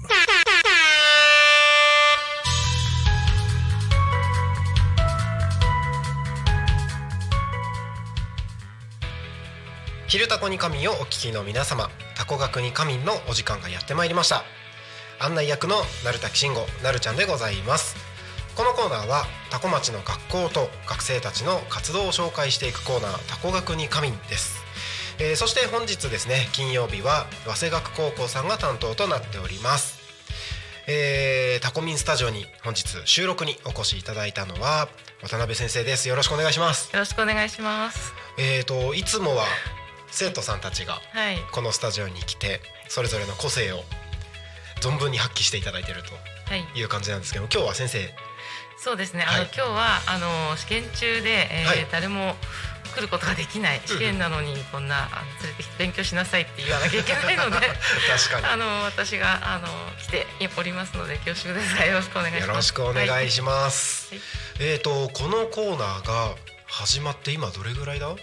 [10.08, 14.44] 昼タコに仮眠をお聞きの皆様タコ学に仮眠のお時間がやってまいりました。
[15.20, 17.96] 案内役の成田慎吾なるちゃんでございます。
[18.58, 24.61] このコーナーはタコ町の学校と学生たちの活動を紹介していくコーナータコ学に仮眠です、
[25.22, 30.00] えーそして本日ですね金曜日は早稲学高校さんが担当となっております
[30.88, 34.90] えータコミンスタジオに本日収録にお越しいただいたのは
[35.22, 38.14] 渡辺先生ですよろしくお願いしますよろしくお願いします。
[38.40, 39.46] えーといつもは
[40.10, 41.38] 生徒さんたちがはい。
[41.52, 43.84] このスタジオに来てそれぞれの個性を
[44.82, 46.02] 存分に発揮していただいている
[46.48, 46.64] はい。
[46.74, 48.10] という感じなんですけど今日は先生
[48.78, 49.24] そうですね。
[49.28, 50.18] あの、はい今日はあ
[50.52, 52.36] の試験中で、えーはい誰も
[52.92, 55.10] 来ることができない試験なのにこんな
[55.42, 57.58] 連れてきて勉強しなさいって言わなきゃいけないので。
[58.32, 59.68] 確かあの私があの
[60.02, 60.28] 来て
[60.58, 61.76] おりますので恐縮です。
[61.76, 62.44] がよろしくお願いします。
[62.44, 64.22] によろしくお願いします、はい。
[64.60, 66.36] えーとこのコーナーが
[66.68, 68.08] 始まって今どれぐらいだ？
[68.08, 68.18] もう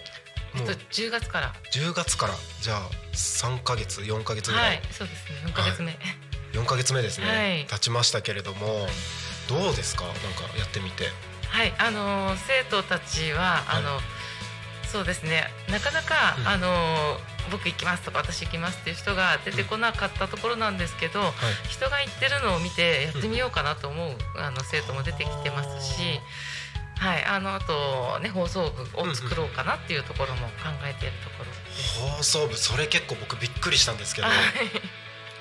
[0.56, 1.52] えっと10月から。
[1.72, 2.34] 10月から。
[2.60, 2.80] じゃあ
[3.14, 5.36] 3ヶ月4ヶ月ぐら、はいいそうですね。
[5.46, 5.98] 4ヶ月目、
[6.52, 7.66] 4ヶ月目ですね、はい。
[7.66, 8.88] 経ちましたけれども
[9.48, 10.04] どうですか？
[10.04, 11.10] なんかやってみて。
[11.48, 14.00] はい、あのー生徒たちは、あの
[14.90, 21.30] そうですねなかなか、うんあのー僕行きますとか私行きますっていう人が出てこなかったところなんですけど、はい
[21.68, 26.20] 人が行ってるのを見てやってみようかなと思う、あの生徒も出てきてますし。
[26.98, 32.00] はい、あのあとね放送部を作ろうかなっていうところも考えているところです。
[32.00, 34.36] 放送部それ結構僕びっくりしたんですけどはい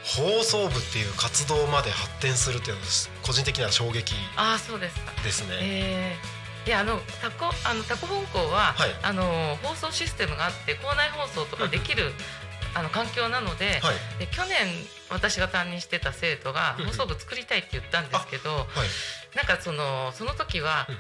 [0.06, 2.88] 放送部っていう活動まで発展するっていうのは
[3.24, 5.12] 個人的には衝撃ああそうですか。
[5.24, 5.58] ですね。
[5.60, 6.37] えー、
[6.68, 8.90] いやあのタコあのタコ本校は、はい。
[9.02, 9.24] あの
[9.64, 12.12] 放送システムがあって校内放送とかできる、
[12.76, 14.20] あの環境なので,、はい。
[14.20, 14.68] で去年
[15.10, 18.68] 私が担任してた生徒がうん放送部作りたいって言ったんですけど、はい。
[19.38, 20.96] なんかそのその時は、うん。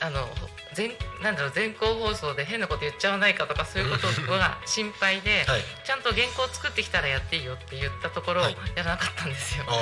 [0.00, 0.28] あの
[0.74, 0.90] 全
[1.22, 5.60] なんだろう全校放送で変なこと言っちゃわないかとかそういうことが心配で、はい。
[5.86, 8.56] ちゃんと原稿作ってきたらやっていいよって言ったところ、はい。
[8.76, 9.64] やらなかったんですよ。
[9.64, 9.72] は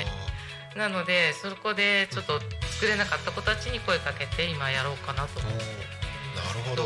[0.00, 0.33] い
[0.76, 2.40] なのでそこでちょっと
[2.72, 6.84] 作れなかった子たちに声かけて今やろうかなと思ってなるほど。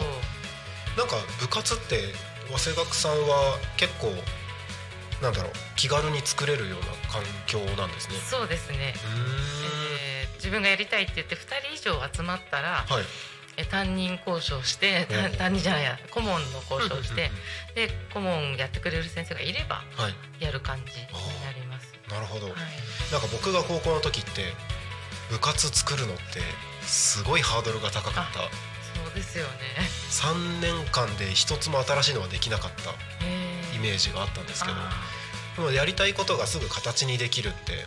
[0.97, 2.13] なんか部活って
[2.51, 4.13] 早稲学さんは結構
[5.23, 8.17] なんだろう気軽に作れるような環境なんですね。
[8.17, 8.95] そうですね。
[8.95, 11.39] えー自分がやりたいって言って2
[11.75, 13.05] 人以上集まったら、はい。
[13.57, 17.29] え担任交渉してうん担担任じゃないや顧問の交渉して
[17.71, 20.45] うんで顧問やってくれる先生がいればはい。
[20.45, 21.07] やる感じに
[21.45, 21.78] なります。
[22.11, 22.47] なるほど。
[22.47, 22.55] はい、
[23.13, 24.53] なんか僕が高校の時って
[25.31, 26.41] 部活作るのって
[26.83, 28.41] すごいハードルが高かった。
[28.41, 29.51] そうですよね。
[30.11, 32.91] 3年間で一つも新しいのはできなかった
[33.25, 34.91] えーイメージがあったんですけどあ
[35.57, 37.87] でもやりたいことがすぐ形にできるって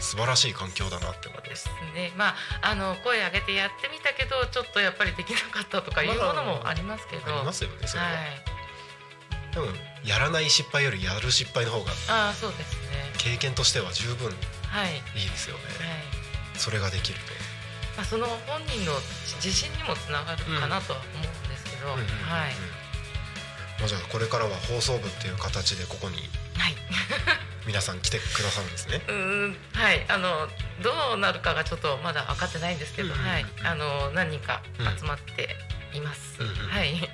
[0.00, 2.12] 素晴らしい環境だなって思いますすね。
[2.16, 7.34] まああの声上げてやってみたけどちょっとやっぱりできなかったとかいうものもありますけど。
[7.34, 9.54] ありますよねそれは、はい。
[9.54, 9.66] でも
[10.04, 13.12] やらない失敗よりやる失敗の方がああそうですね。
[13.18, 14.96] 経験としては十分はい。
[15.18, 15.62] いいですよね。
[15.78, 16.58] はい。
[16.58, 17.18] それができる
[17.96, 18.92] まあ、その本人の
[19.36, 22.24] 自信にもつながるかなとは思うんですけど、と、うんうんうんうん。
[22.24, 22.52] はい、
[23.78, 26.16] まあじゃあこれからは放送部っていう形でここに
[26.56, 26.76] はい、
[27.66, 29.02] 皆さん来てくださるんですね。
[29.08, 29.14] うー
[29.48, 30.48] ん、はい、あの
[30.80, 35.56] どうなるかがちょっとまだ分かってないんですけど、うんうんうんはい、あの何人か集まって
[35.92, 36.36] います。
[36.40, 36.54] うんうん。
[36.68, 37.10] はい、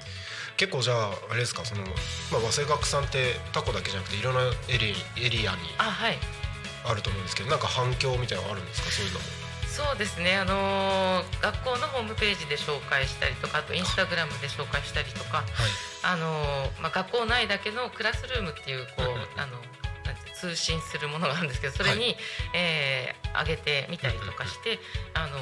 [0.59, 6.19] 結構じゃああれですかその、まあ、早稲学さんってタコだけじゃなくていろんなエリエリアにあ、はい、
[6.85, 9.19] あると思うんですけどなんか反響みたいなのあるんですかそういうの。
[9.21, 9.25] も
[9.79, 10.35] そうですね。
[10.35, 15.47] あの学校のホームページで紹介したりとか、あとインスタグラムで紹介したりとか、はい。
[16.03, 16.27] あの
[16.83, 19.55] まあ学校内だけのクラスルームっていうこう、うんうんあの
[20.03, 22.17] なんて通信するものがあるんですけどそれに、
[22.55, 24.81] えー上げてみたりとかして、
[25.15, 25.39] あの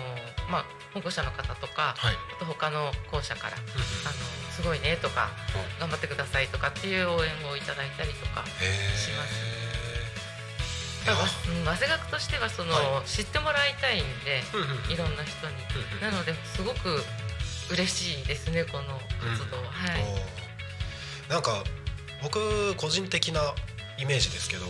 [0.51, 2.15] まあ保護者の方とか、はい。
[2.37, 4.26] あと他の校舎から、うんうんあの
[4.57, 5.29] すごいねとか
[5.79, 8.45] 頑張ってくださいとかっていう応援をいただいたりとか。
[8.97, 9.57] します。
[11.07, 15.55] 早稲学としてはその、は知ってもらいたいんでうんうんいろんな人に。
[15.55, 17.05] うんうんなのですごく
[17.71, 20.05] 嬉しいですねこの活動は、はい、
[21.29, 21.65] なんか
[22.23, 23.41] 僕個人的な
[23.99, 24.67] イメージですけど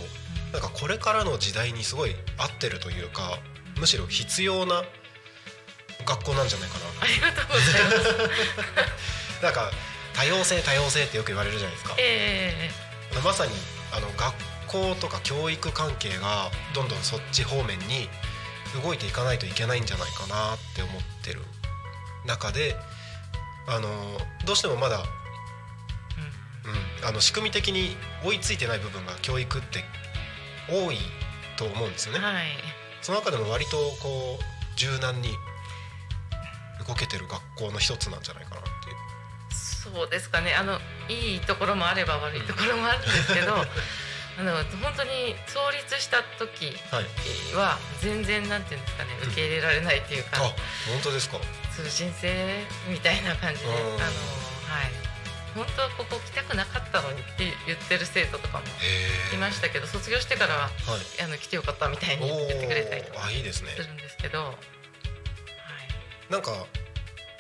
[0.53, 3.38] なんかこれからの時代にすごい合ってるというか
[3.79, 4.83] むしろ必要な
[6.06, 6.85] 学校なんじゃないかな。
[7.02, 9.11] ありがとうございます。
[9.43, 9.71] なんか
[10.15, 12.71] 多様性多様性ってよく言われるじゃないですかえ
[13.15, 13.53] えまさに
[13.93, 14.35] あの学
[14.95, 18.09] 校とか教育関係がどんどんそっち方面に
[18.83, 21.41] 動いていかないといけないんじゃないかなって思ってる
[22.27, 22.77] 中で
[23.69, 23.89] あの
[24.45, 24.99] どうしてもまだ、
[27.03, 29.85] うん、あの仕組み的に追いついてない部分が教育って
[30.69, 30.97] 多い
[31.57, 32.21] と思うんですよね。
[32.21, 32.47] はい。
[33.03, 35.31] その中でも割とこう柔軟に
[36.87, 38.61] 動けてる学校の一つなんじゃないかな。
[39.95, 40.55] そうですかね。
[40.55, 40.79] あの
[41.09, 43.55] いいところもあれば悪いところもあるんですけど
[44.39, 46.77] あの本当に創立した時
[47.55, 50.55] は全然なんていうんですかね受け入れられないっていうか、あ本
[51.03, 51.39] 当ですか。
[51.75, 53.85] 通信制みたいな感じであうん。
[53.93, 54.07] のはい。
[55.55, 58.65] 本当はここ来たくなかったのにって言ってる生徒とかも
[59.33, 61.23] いましたけど卒業してからははい。
[61.23, 63.73] あの来てよかったみたいに言ってくれたりとかおーあいいですね。
[63.73, 64.57] するんですけど、はい、
[66.33, 66.51] なんか、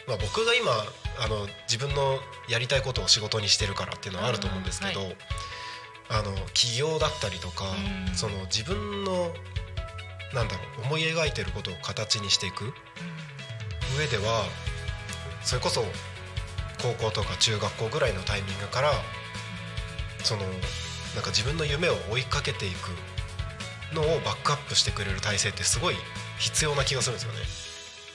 [0.06, 0.70] まあ、僕が今
[1.18, 5.12] あの自分のやりたいことを仕事にしてるからっていうのはあると思うんですけど、うん
[6.08, 7.64] あの起業だったりとか、
[8.08, 8.14] うん。
[8.14, 9.32] その自分の
[10.34, 12.72] なんだろう思い描いてることを形にしていく
[13.98, 14.44] 上では
[15.42, 15.82] それこそ
[16.82, 18.92] 高校とか中学校ぐらいのタイミングから
[20.24, 20.52] そのなん
[21.22, 25.94] か自分の夢を追いかけていくのをバックアップしてくれる体制ってすごい
[26.38, 27.38] 必要な気がするんですよね。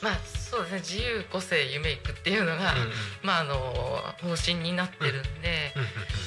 [0.01, 0.79] まあそうですね。
[0.79, 2.91] 自由個性夢いくっていうのが、うんうん。
[3.23, 5.73] まああの方針になってるんで、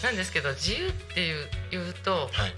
[0.03, 2.55] なんですけど自由っていう言うとはい。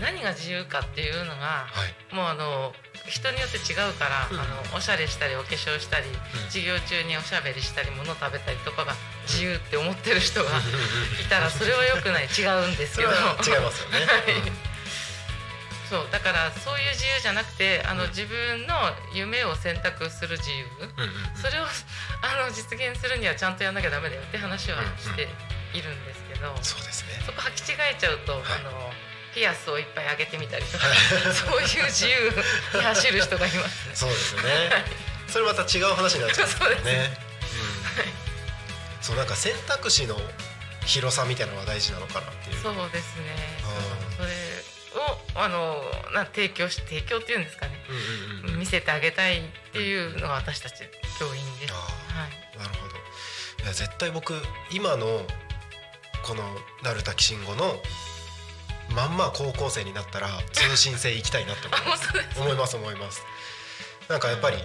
[0.00, 1.68] 何が自由かっていうのがは
[2.10, 2.14] い。
[2.14, 2.72] もうあの
[3.06, 4.40] 人によって違うから、うん。
[4.40, 6.06] あのおしゃれしたりお化粧したり、
[6.48, 8.94] 授業中におしゃべりしたり物食べたりとかが
[9.26, 10.50] 自由って思ってる人が
[11.20, 12.24] いたらそれは良くない。
[12.26, 13.10] 違うんですけど。
[13.10, 13.20] 違い
[13.60, 14.06] ますよね。
[14.08, 14.67] はい
[15.88, 18.74] そうだからそういう自由じゃなくてあの、自分の
[19.14, 20.66] 夢を選択する自由。
[20.80, 21.40] うんうんうん。
[21.40, 21.64] それを
[22.22, 25.28] あの実現するにはちゃんとやんなきゃダメだよって話はして
[25.72, 27.22] いるんですけど、そうですね。
[27.24, 28.42] そこ履き違えちゃうと、はい。
[28.60, 28.92] あの
[29.34, 30.86] ピアスをいっぱい上げてみたりとか
[31.32, 32.32] そういう自由
[32.74, 33.88] に走る人がいます。
[33.88, 33.94] ね。
[33.94, 34.84] そうですよね。
[35.28, 36.46] それまた違う話になっちゃう。
[36.46, 36.62] んです。
[36.62, 37.18] よね。
[37.98, 39.02] うん。
[39.02, 40.20] そうなんか選択肢の
[40.86, 42.62] 広さみたいなのが大事なのかなっていう。
[42.62, 43.62] そうですね。
[44.16, 44.28] それ
[44.94, 45.76] をあの
[46.14, 48.58] な提供し提供っていうんですかね、うんうんうんうん。
[48.60, 50.82] 見せてあげたいっていうのが私たち
[51.18, 51.74] 教員です。
[51.74, 52.58] あはい。
[52.58, 52.94] なるほど。
[53.64, 54.34] いや絶対僕
[54.72, 55.22] 今の
[56.22, 56.42] この
[56.82, 57.80] 鳴滝慎吾の
[58.94, 62.08] まんま高校生になったら通信制行きたいなって思います。
[62.40, 63.22] 思います思います。
[64.08, 64.56] なんかやっぱり、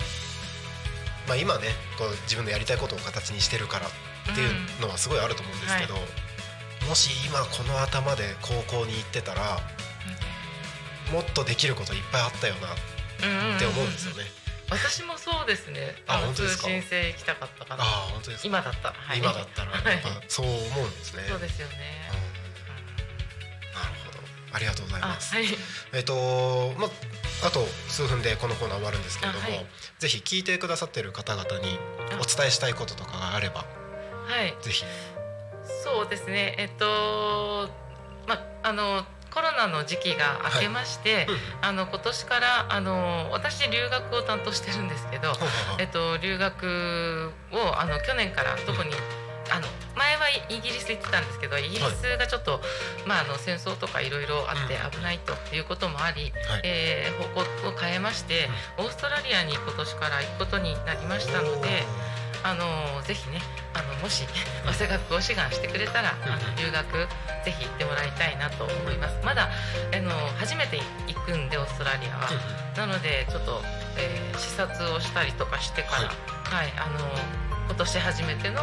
[1.28, 1.68] まあ、今ね
[1.98, 3.92] こう自分のやりたいことを形にしてるからっ
[4.36, 5.96] ていうのはすごいあると思うんですけど、
[6.88, 9.60] もし今この頭で高校に行ってたら
[11.14, 14.24] もっとできることいっぱいあったよなって思うんですよね。
[14.72, 15.96] 私もそうですね。
[16.08, 16.68] あ本当ですか？
[16.68, 17.84] 信制行きたかったかな。
[17.84, 18.48] ああ本当ですか？
[18.48, 21.24] 今だったら、はい今だったらはいやっぱそう思うんですね。
[21.30, 21.76] そうですよね。
[22.10, 22.34] うん
[23.74, 24.20] なるほど
[24.56, 25.36] ありがとうございあ、ます。
[25.36, 25.46] はい。
[25.94, 26.88] えっとま
[27.46, 27.60] あと
[27.90, 29.66] 数分でこのコーナー終わるんですけれども、あはい
[30.00, 31.78] ぜひ聞いてくださっている方々に
[32.12, 33.66] あお伝えしたいこととかがあれば
[34.28, 34.56] はい。
[34.64, 34.84] ぜひ。
[35.84, 36.56] そうですね。
[36.58, 37.70] えっと、
[38.28, 41.68] まあのコロナの時期が明けまして、うん。
[41.68, 45.34] あの今年からあの私留学を担当してるんですけど、
[45.80, 48.92] えっと留学をあの去年から特に、
[49.52, 52.62] あの前はイギリス行ってたんですけどイギリスがちょっと、
[53.06, 56.62] まあ、あの戦争とかいろいろあって危ないということもあり、はい。
[56.64, 61.84] えー方向を変えまして、オーストラリアに今年から行くことになりましたので。
[62.44, 63.40] あのぜひね
[63.74, 64.28] あのもし
[64.66, 67.08] 早稲学を志願してくれたら、あの留学
[67.46, 69.18] ぜひ行ってもらいたいなと思います。
[69.24, 72.30] まだあの初めて行くんでオーストラリアは、
[72.76, 73.62] なのでちょっと、
[73.98, 76.74] えー視察をしたりとかしてから、はい。
[76.78, 77.00] あの
[77.66, 78.56] 今年初めての、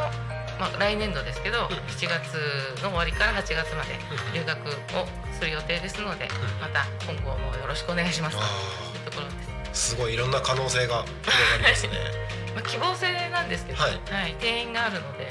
[0.58, 3.98] まあ、来年度ですけど、7月の終わりから8月まで
[4.34, 6.28] 留学をする予定ですので、
[6.60, 8.36] また今後もよろしくお願いします。
[8.36, 9.50] とあいうところです。
[9.72, 11.92] ーすごいいろんな可能性が広がりますね。
[12.62, 13.92] まあ、希望性なんですけど、はい。
[13.92, 15.28] はい、定員があるので、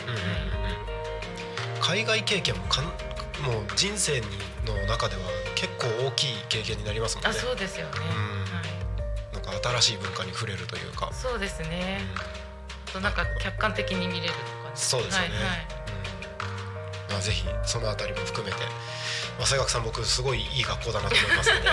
[1.82, 2.94] 海外経験もかんもう
[3.76, 4.28] 人生に
[4.66, 5.22] の中では
[5.56, 7.30] 結構大きい経験になりますもんね。
[7.30, 7.92] あそうですよね、
[9.34, 9.44] うん。
[9.44, 11.06] なんか新しい文化に触れるというか。
[11.08, 11.16] はい、。
[11.16, 12.02] そうですね。
[12.16, 12.20] うん。
[12.20, 12.26] あ
[12.94, 14.76] となんか客観的に見れるとかね。
[14.76, 15.30] そうですよね。
[15.30, 15.68] はいはい。
[17.08, 17.14] うん。
[17.14, 18.58] まあぜひそのあたりも含めて、
[19.46, 21.70] 早稲学さん僕すごいいい学校だなと思いますので、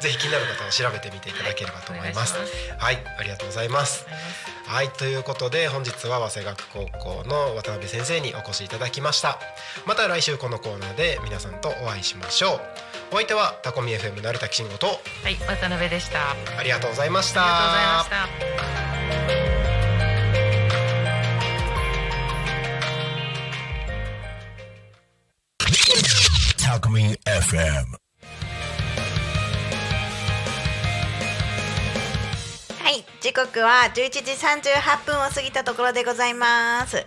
[0.00, 2.34] ぜひ気になる方は調べてみていただければと思います。
[2.34, 4.06] お願いはい、ありがとうございます。
[4.66, 9.38] はいということで本日は早稲学高校の渡辺先生にお越しいただきました。
[9.84, 12.60] また来週このコーナーで皆さんとお会いしましょう。
[13.12, 14.86] お相手はタコミ FM なるたきしんごと。
[15.22, 16.30] はい渡辺でした。
[16.30, 17.40] ありありがとうございました。
[17.40, 19.45] がとうございました
[26.86, 27.98] FM.
[32.78, 34.20] はい、時刻は11時
[34.70, 37.04] 38分を過ぎたところでございます。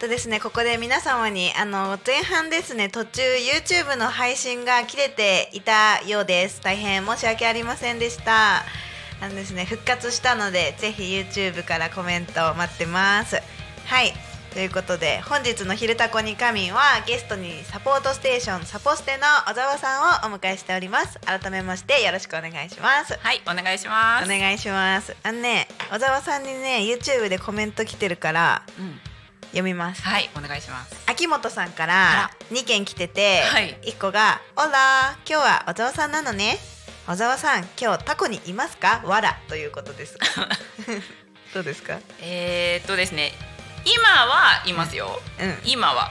[0.00, 8.64] とですね、ここで皆様にあの前半ですね途中 YouTube の配信が切れていたようです大変申し訳ありませんでした
[9.20, 13.36] あのですね復活したのでぜひ YouTube からコメントを待ってます
[13.84, 14.14] はい
[14.52, 21.18] ということで本日の「昼タコに仮眠」はゲストにサポートステーションサポステの小沢さんをお迎えしております。
[21.20, 23.16] 改めましてよろしくお願いします。
[23.20, 24.24] はいお願いします。
[24.24, 25.16] お願いします。
[25.22, 29.00] あのね小沢さんにね YouTube でコメント来てるからうん。
[29.50, 30.02] 読みます。
[30.02, 30.94] はいお願いします。
[31.06, 33.78] 秋元さんから2件来てて、はい。
[33.82, 36.58] 1個が「オラ今日は小沢さんなのね
[37.06, 40.16] 小沢さん今日タコにいますかわら」ということです
[41.54, 41.98] どうですか？
[42.20, 43.32] えー、っとですね
[43.84, 45.20] 今はいますよ。
[45.40, 45.58] うん。
[45.64, 46.10] 今は。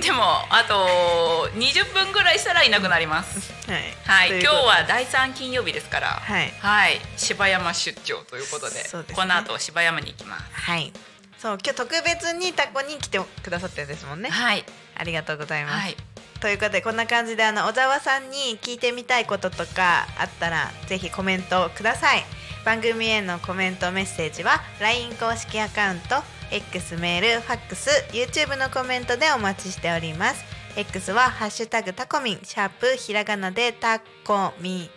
[0.00, 3.52] でもあと20分ぐらいしたらいなくなります。
[3.70, 4.40] はい、はい。
[4.40, 6.52] 今日は第3金曜日ですからはい。
[6.58, 7.00] はい。
[7.16, 8.82] 柴山出張ということでね。
[9.14, 10.44] この後柴山に行きます。
[10.52, 10.92] はい。
[11.38, 14.30] そう今日特別にタコに来てくださってるんですもんね。
[14.30, 14.64] はい。
[14.96, 15.96] ありがとうございます、はい。
[16.40, 22.24] ということでこんな感じであの小沢さんに聞いてみたいこととかあったらぜひコメントをください。
[22.64, 30.44] 番組へのコメントメッセージは LINE 公式アカウント X メールファックス YouTube のコメントでお待ちしております。
[30.76, 34.88] X はハッシュタグタコミンシャープひらがなでタコミン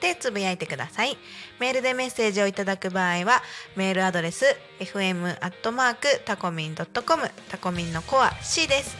[0.00, 1.16] でつぶやいてください。
[1.58, 3.42] メールでメッセージをいただく場合は
[3.74, 4.44] メールアドレス
[4.80, 8.96] fm アットマークタコミンドットコムタコミンのコア C です。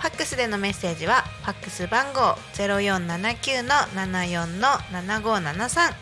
[0.00, 2.20] ファックスでのメッセージはファックス番号
[2.54, 5.94] 0479の74の7573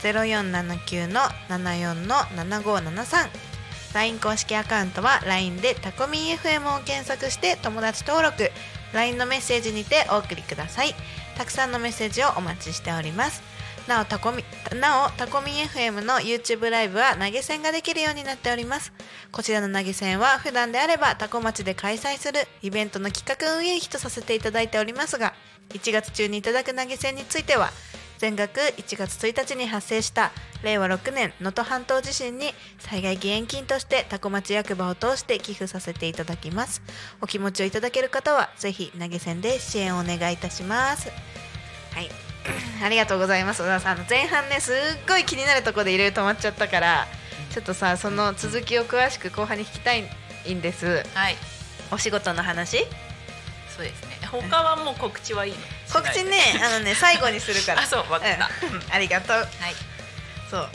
[0.00, 3.51] 0479の74の7573
[3.94, 8.50] LINE 公式アカウントは LINE でタコミン FM を検索して友達登録
[8.94, 10.94] LINE のメッセージにてお送りください。
[11.36, 13.42] たくさんのメッセージをお待ちしております。
[13.88, 14.44] なおタコミ
[14.78, 18.92] なおタコミン FM の YouTube ライブは投げ銭ができるようになっております。
[19.30, 25.34] こちらの投げ銭は普段であればタコ町で開催するイベントの企画運営費とさせていただいておりますが
[25.70, 27.70] 1月中にいただく投げ銭については
[28.22, 30.30] 全額1月1日に発生した。
[30.62, 36.82] 令和6年能登半島地震に災害義援金としてタコ町役場を通して寄付させていただきます。
[37.20, 41.10] お気持ちをいただける方はぜひ投げ銭で支援をお願いいたします。
[41.10, 42.08] はい。
[42.84, 43.62] ありがとうございます。
[43.62, 44.06] 小田さん。
[44.08, 44.76] 前半ねすっ
[45.08, 47.08] ごい気になるところでいろいろ止まっちゃったから
[47.50, 51.02] ちょっとさその続きを詳しく後半に聞きたいんです。
[51.12, 51.34] はい。
[51.90, 52.86] お仕事の話？
[53.76, 55.58] そうですね他はもう告知はいいの
[55.92, 57.82] 告知ねあのね最後にするから。
[57.82, 58.50] あそうわかった。
[58.66, 59.36] うんありがとう。
[59.36, 59.48] はい。
[60.50, 60.68] そう。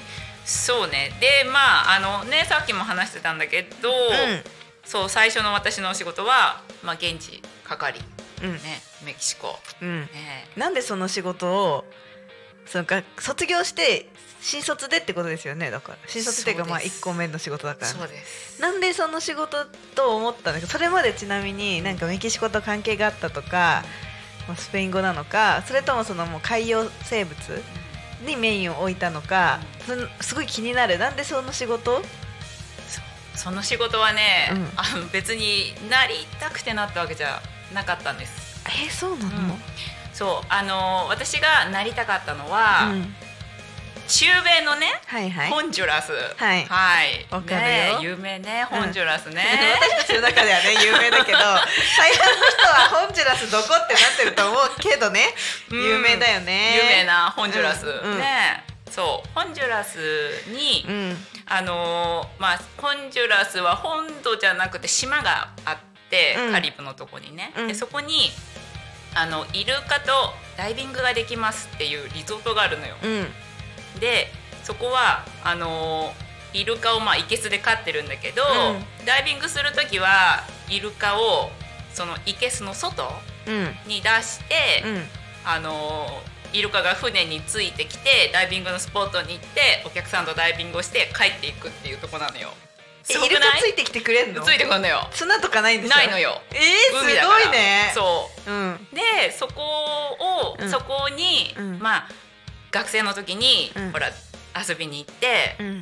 [0.46, 1.12] そうね。
[1.20, 4.44] でまああのねさっきも話してたんだけど、うん。
[4.86, 8.02] そう最初の私のお仕事は、まあ、現地係。
[8.42, 8.54] うん。
[8.62, 10.02] ねメキシコ、うん。
[10.02, 11.86] ね、なんでその仕事を
[12.66, 14.10] そのか卒業して
[14.42, 15.72] 新卒でってことですよね。
[15.72, 15.98] だから。
[16.08, 18.62] 新卒っていうかまあ1個目の仕事だからそうです。
[18.62, 19.66] なんでその仕事
[19.96, 20.68] と思ったのか。
[20.68, 23.84] それまでちなみになんかメキシコと関係があったとか、
[24.48, 27.36] まあスペイン語なのかそれともそのもう海洋生物
[28.26, 29.60] にメインを置いたのか、
[30.22, 30.98] すごい気になる。
[30.98, 32.02] なんでその仕事？
[33.36, 34.68] その仕事はね、うん。
[34.76, 37.42] あの別になりたくてなったわけじゃ
[37.74, 38.64] なかったんです。
[38.86, 39.60] えそうなの、うん。
[40.14, 43.14] そうあの私がなりたかったのは、うん
[44.08, 45.50] 中米のね、はいはい。
[45.50, 46.12] ホンジュラス。
[46.12, 46.66] はい。
[46.66, 47.26] はい。
[47.30, 47.60] わかるよ。
[47.60, 49.44] ね有名ねホンジュラスね、
[49.82, 55.34] 私たちの中ではね有名だけど 大半の人はホンジュラスどこってなってると思うけどね。
[55.70, 55.84] うん。
[55.84, 56.78] 有名だよね。
[56.78, 57.86] 有名なホンジュラス、
[58.18, 58.64] ね。
[58.90, 59.30] そう。
[59.40, 59.98] ホンジュラス
[60.48, 61.28] に、うん。
[61.46, 65.78] あのーまあホンジュラスは本土じゃなくて島があっ
[66.10, 66.54] て、うん。
[66.54, 67.68] カリブのとこにね、うん。
[67.68, 68.32] でそこに
[69.14, 72.96] あのイルカとダイビングができますっていうリゾートがあるのよ。
[73.98, 74.32] うんで
[74.64, 81.52] そこはあのーイルカをまあ生簀で飼ってるんだけど、うダイビングする時はイルカを
[81.94, 83.04] その生簀の外
[83.46, 83.76] うん。
[83.86, 85.04] に出して、うん。
[85.46, 86.08] あの
[86.54, 92.50] イルカが船についてきてダイビングのスポットに行ってお客さんとダイビングをして帰っていくっていうとこなのよ。
[93.10, 94.42] イルカついてきてくれんの？
[94.42, 95.08] ついてくるのよ。
[95.12, 96.00] 砂とかないんですか？
[96.00, 96.42] ないのよ。
[96.52, 97.92] えー、すごいね。
[97.94, 98.52] そう。
[98.52, 98.88] うん。
[98.94, 100.70] でそこを、うん。
[100.70, 101.80] そこに、うん。
[101.80, 102.10] まあ
[102.72, 103.92] 学生の時に、うん。
[103.92, 104.10] ほら
[104.68, 105.82] 遊びに行ってう、ん。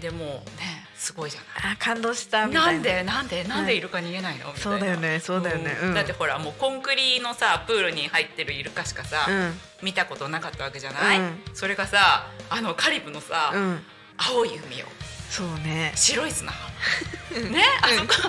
[0.00, 1.72] でもうねすごいじゃない。
[1.74, 2.72] あ感動したみたいな。
[2.72, 4.60] なんでなんでなんでイルカ逃げないの、みたいな。
[4.60, 5.76] そうだよねそうだよね。
[5.82, 5.94] うん。
[5.94, 9.54] だってほらもうコンクリのさプールに入ってるイルカしかさ、うん。
[9.82, 11.40] 見たことなかったわけじゃない、うん。
[11.54, 13.82] それがさあのカリブのさ、うん。
[14.16, 14.86] 青い海よ
[15.30, 15.92] そうね。
[15.96, 16.52] 白い砂
[17.50, 17.64] ね？
[17.80, 18.28] あそこ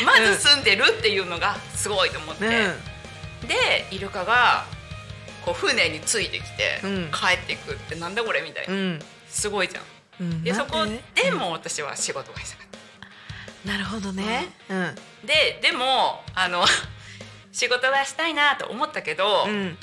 [0.00, 3.48] にまず住んでるっていうのがすごいと思って、うん。
[3.48, 4.66] でイルカが
[5.48, 7.10] こう船についてきて、うん。
[7.10, 8.98] 帰っていくってなんだこれみたいな、うん。
[9.28, 9.84] すごいじゃん。
[10.20, 10.44] うん。
[10.44, 10.84] でそこ
[11.14, 12.66] でも私は仕事がしたかっ
[13.64, 13.72] た。
[13.72, 14.48] なるほどね。
[14.68, 14.94] うん。
[15.26, 16.64] ででもあの
[17.50, 19.78] 仕事がしたいなと思ったけど、うん。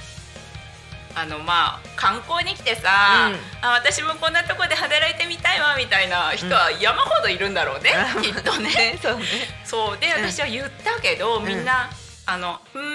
[1.16, 3.68] あのまあ観光に来てさ、うん。
[3.68, 7.92] あ私もこんなとこで働いてみたいわみたいな人は山ほどいるんだろうね、
[8.22, 9.00] きっとね。
[9.02, 9.26] そうね。
[9.64, 9.98] そう。
[9.98, 11.90] でうん私は言ったけど、みんな
[12.28, 12.95] あの「ふーん」。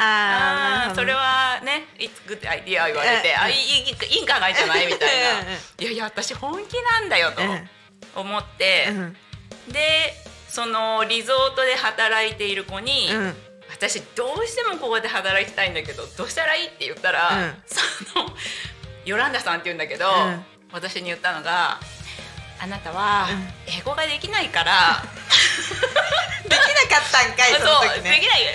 [0.00, 3.40] あーなるほどあーそれはね「It's good idea」言われて「うん。
[3.42, 3.94] あいいいいいい
[4.26, 5.40] 考えじゃない?」みたいな。
[5.40, 5.46] うん。
[5.46, 7.70] うん「いやいや私本気なんだよ」とうん。
[8.16, 9.16] 思って、うん。
[9.68, 10.14] で
[10.48, 13.36] そのリゾートで働いている子に「うん。
[13.70, 17.62] 私どうしてもここで働きたいんだけどどうしたらいい?」って言ったら、うん。
[17.66, 18.36] その
[19.04, 20.44] ヨランダさんって言うんだけど、うん。
[20.72, 21.78] 私に言ったのが
[22.62, 23.48] 「あなたはうん。
[23.66, 25.02] 英語ができないから、
[26.44, 28.10] できなかったんかいそのそう時ね。
[28.10, 28.46] できない、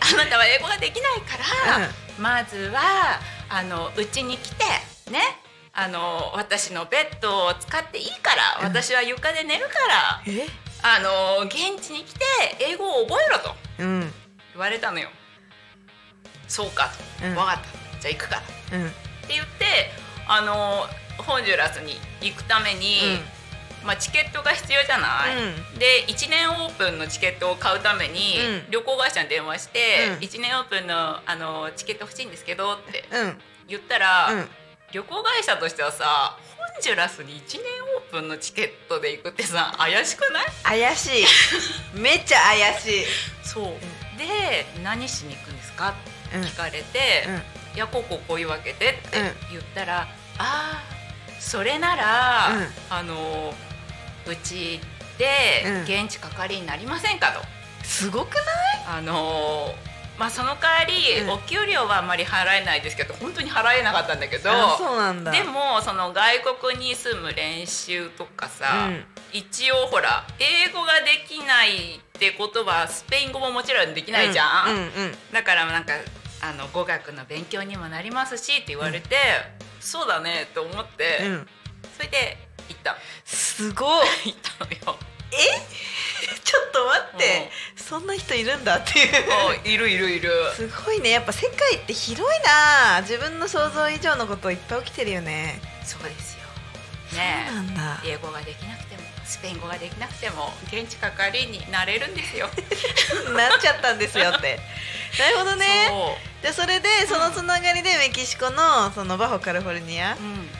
[0.00, 1.38] あなたは英語ができないか
[1.68, 1.94] ら、うん。
[2.18, 4.64] まずはあのうちに来て
[5.10, 5.38] ね。
[5.78, 8.66] あの私のベッドを使っていいから、うん。
[8.66, 10.46] 私は床で寝るからえ？
[10.82, 11.54] あの現
[11.84, 12.24] 地に来て
[12.60, 14.00] 英語を覚えろとうん。
[14.54, 15.10] 言われたのよ。
[16.48, 16.90] そうか
[17.20, 17.34] と、うん。
[17.34, 18.00] 分かった。
[18.00, 18.40] じゃあ行くから。
[18.40, 18.94] ってうん
[19.28, 19.90] 言って
[20.28, 20.88] あの
[21.18, 23.20] ホンジュラスに行くために、
[23.86, 25.78] まあ、チケットが必要じゃない、うん。
[25.78, 28.70] で1年オープンのチケットを買うために、うん。
[28.70, 30.18] 旅行会社に電話して、うん。
[30.18, 33.38] 1年オープンのあのチケット欲しいんですけどってうん。
[33.68, 34.48] 言ったら、うん。
[34.92, 37.62] 旅行会社としてはさホンジュラスに1年
[37.96, 40.46] オープンのチケットで行くってさ怪しくない？
[40.62, 41.24] 怪しい。
[41.98, 43.04] めっちゃ怪しい。
[43.42, 45.90] そう、で何しに行くんですか？
[45.90, 45.94] っ
[46.30, 46.42] てうん。
[46.44, 47.76] 聞かれて、うん。
[47.76, 49.34] いやこうこうこういうわけでってうん。
[49.50, 50.06] 言ったら、あ
[50.38, 50.82] あ
[51.40, 52.74] それなら、うん。
[52.90, 53.54] あの
[54.28, 54.80] うち
[55.18, 55.82] でうん。
[55.82, 57.40] 現地係になりませんかと。
[57.84, 58.98] すごくない？
[58.98, 59.74] あの
[60.18, 61.30] まあその代わり、うん。
[61.30, 64.50] お給料はあんまり払えないですけど本当に払えなかったんだけど
[65.30, 69.04] でもその外国に住む練習とかさ、うん。
[69.32, 74.92] 一応ほら英語ができないってことはスペイン語ももちろんできないじゃん、
[75.32, 75.92] だからなんか
[76.40, 79.16] あの語学の勉強にもなりますしって言われて、
[79.80, 81.18] そうだねと思って、
[81.96, 82.96] それで行った。
[83.24, 84.06] すごい。
[84.26, 84.98] 行ったのよ。
[86.44, 87.50] ちょっと待って。
[87.76, 89.32] そんな人いるんだっていう。
[89.32, 90.30] あいるいるいる。
[90.54, 91.10] すごいね。
[91.10, 93.00] やっぱ世界って広いな。
[93.02, 95.60] 自分の想像以上のこといっぱい起きてるよね。
[95.84, 96.40] そうですよ。
[97.10, 98.00] そうねなんだ。
[98.04, 102.48] 英語ができなくてもスペイン語ができなくても現地係になれるんですよ。
[103.36, 104.58] なっちゃったんですよって。
[105.18, 105.66] なるほどね。
[106.42, 110.50] でそれでそのつながりでメキシコのそのバホカリフォルニアうん、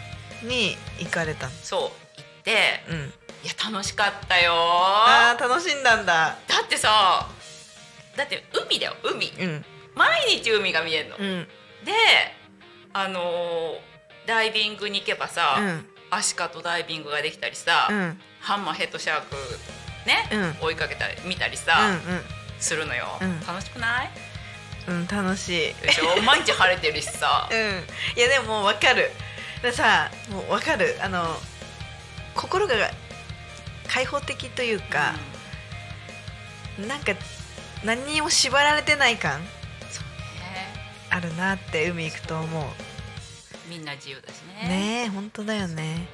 [0.47, 1.53] に行かれたの？
[1.63, 1.81] そう。
[2.17, 3.13] 行ってうん。
[3.45, 4.53] いや楽しかったよ。
[4.55, 6.37] あー楽しんだんだ。
[6.49, 7.29] だってさ
[8.17, 9.29] だって海だよ海。
[9.39, 9.65] うん。
[9.95, 11.49] 毎日海が見えるの、うん。
[11.85, 11.93] で
[12.93, 13.79] あのー
[14.27, 15.87] ダイビングに行けばさ、うん。
[16.11, 18.21] アシカとダイビングができたりさ、うん。
[18.41, 19.37] ハンマーヘッドシャーク
[20.07, 20.29] ね、
[20.61, 20.67] うん。
[20.69, 22.01] 追いかけたり見たりうさ、ん。
[22.59, 23.41] するのよ、うん。
[23.47, 24.11] 楽しくない？
[24.89, 25.75] うんうん楽しい
[26.25, 27.49] 毎日晴れてるしさ。
[27.53, 27.59] うん。
[28.17, 29.11] いやでも分かる
[29.63, 30.97] でさもう分かる。
[31.03, 31.25] あの
[32.35, 32.75] 心が
[33.89, 35.15] 開放的というか、
[36.87, 37.13] なんか
[37.85, 39.47] 何にも縛られてない感ね。
[41.09, 42.65] あるなって海行くと思う。
[43.71, 44.69] みんな自由だしね。
[44.69, 46.07] ねえ本当だよね。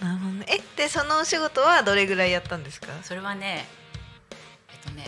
[0.00, 0.46] なるほどね。
[0.48, 2.88] えでそのお仕事はどれぐらいやったんですか？
[3.02, 3.66] それはね
[4.72, 5.06] えっとね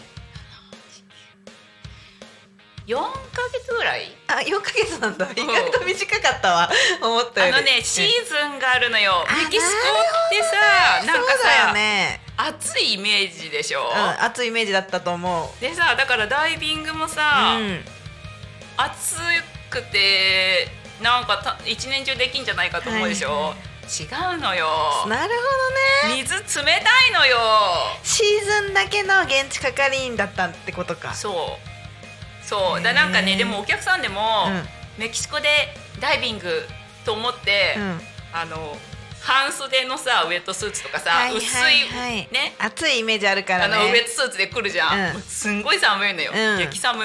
[2.90, 4.10] 4ヶ月ぐらい？
[4.26, 5.30] あ4ヶ月なんだ。
[5.30, 6.70] 意外と短かったわ。
[7.00, 7.58] 思ったより。
[7.58, 9.24] あのねシーズンがあるのよ。
[9.28, 11.32] あメキシコってさなんか
[11.68, 12.20] さ、ね。
[12.36, 15.60] 暑いイメージでしょ、うん熱いイメージだったと思う。
[15.60, 17.84] でさだからダイビングもさ、うん。
[18.76, 19.18] 暑
[19.70, 20.66] くて
[21.00, 24.34] なんかた一年中できんじゃないかと思うでしょ、はい。
[24.34, 24.66] 違うのよ。
[25.06, 25.34] なる
[26.02, 26.22] ほどね。
[26.22, 27.38] 水冷たいのよ。
[28.02, 31.14] シーズンだけの現地係員だったってことか。
[31.14, 31.69] そう
[32.50, 32.82] そう。
[32.82, 35.00] だなんかねでもお客さんでも、うん。
[35.00, 35.48] メキシコで
[36.00, 36.44] ダイビング
[37.06, 38.00] と思って、うん。
[38.32, 38.76] あの
[39.22, 41.78] 半袖のさウエットスーツとかさ、はいはい薄はい。
[41.78, 43.74] いね暑いイメージあるからね。
[43.74, 45.22] あのウエットスーツで来るじゃん、うん。
[45.22, 46.58] すんごい寒いのよ、うん。
[46.58, 47.04] 激寒。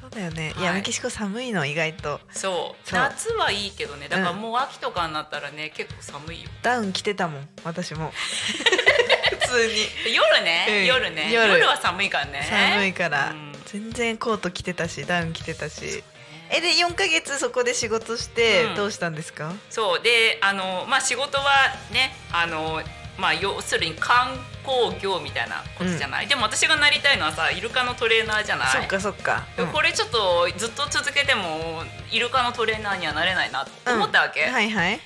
[0.00, 0.64] そうだよね、い、はい。
[0.64, 2.20] やメキシコ寒いの意外と。
[2.30, 2.94] そう。
[2.94, 4.08] 夏はいいけどね。
[4.08, 4.40] だからうん。
[4.40, 6.50] もう秋とかになったらね結構寒いよ。
[6.62, 8.12] ダウン着てたもん私も。
[9.40, 10.14] 普通に。
[10.14, 10.84] 夜ね、うん。
[10.84, 11.32] 夜ね。
[11.32, 11.54] 夜。
[11.54, 12.46] 夜は寒いからね。
[12.48, 16.04] 寒いから、うん全然コート着てたしダウン着てたし。
[16.50, 18.74] えで4ヶ月そこで仕事してうん。
[18.76, 20.02] どうしたんですか、そう。
[20.02, 21.44] であのまあ仕事は
[21.92, 22.82] ねあの
[23.18, 28.68] まあ要するに観光業みたいなことじゃない、でも私がなりたいのはさイルカのトレーナーじゃない？
[28.68, 34.52] そっかそっか、でこれちょっとずっと続けてもイルカのトレーナーにはなれないなと思ったわけ、うん。
[34.52, 35.00] はいはい。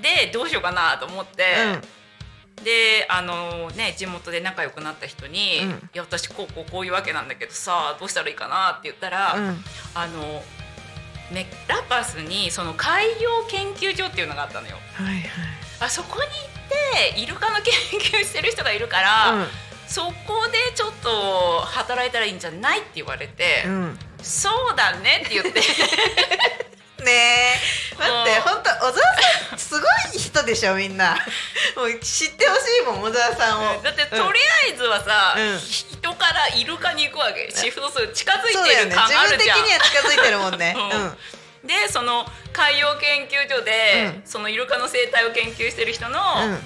[0.00, 1.44] でどうしようかなと思って、
[1.74, 1.97] うん
[2.64, 5.70] であのね地元で仲良くなった人に「うん。
[5.70, 9.64] いや私こうこうこういうわけなんだけどさどうしたらいいかな?」って言ったら、うん。
[9.94, 10.44] あの
[11.30, 14.78] メラパスにその海洋研究所っていうのがあったのよ。
[14.94, 15.30] はい
[15.80, 16.30] あそこに行
[17.06, 20.12] ってイルカの研究してる人がいるから、はいそこ
[20.52, 25.60] でちょっと働いたらいいんじゃないって言われて、うん、うん、そうだねって言って。
[27.04, 27.54] ね
[28.04, 31.16] って本当小沢さんすごい人でしょみんな。
[31.76, 33.82] もう知ってほしいもん小沢さんを。
[33.82, 34.32] だってとりうんあ
[34.68, 35.58] えずはさ、うん。
[35.60, 37.50] 人からイルカに行くわけ。
[37.54, 38.12] シフトする。
[38.12, 38.90] 近づいそうだよね。
[38.90, 39.64] てる感自分的あるじゃん。
[39.64, 40.74] には近づいてるもんね。
[41.62, 41.66] うん。
[41.66, 44.22] でその海洋研究所で、うん。
[44.24, 46.58] そのイルカの生態を研究してる人の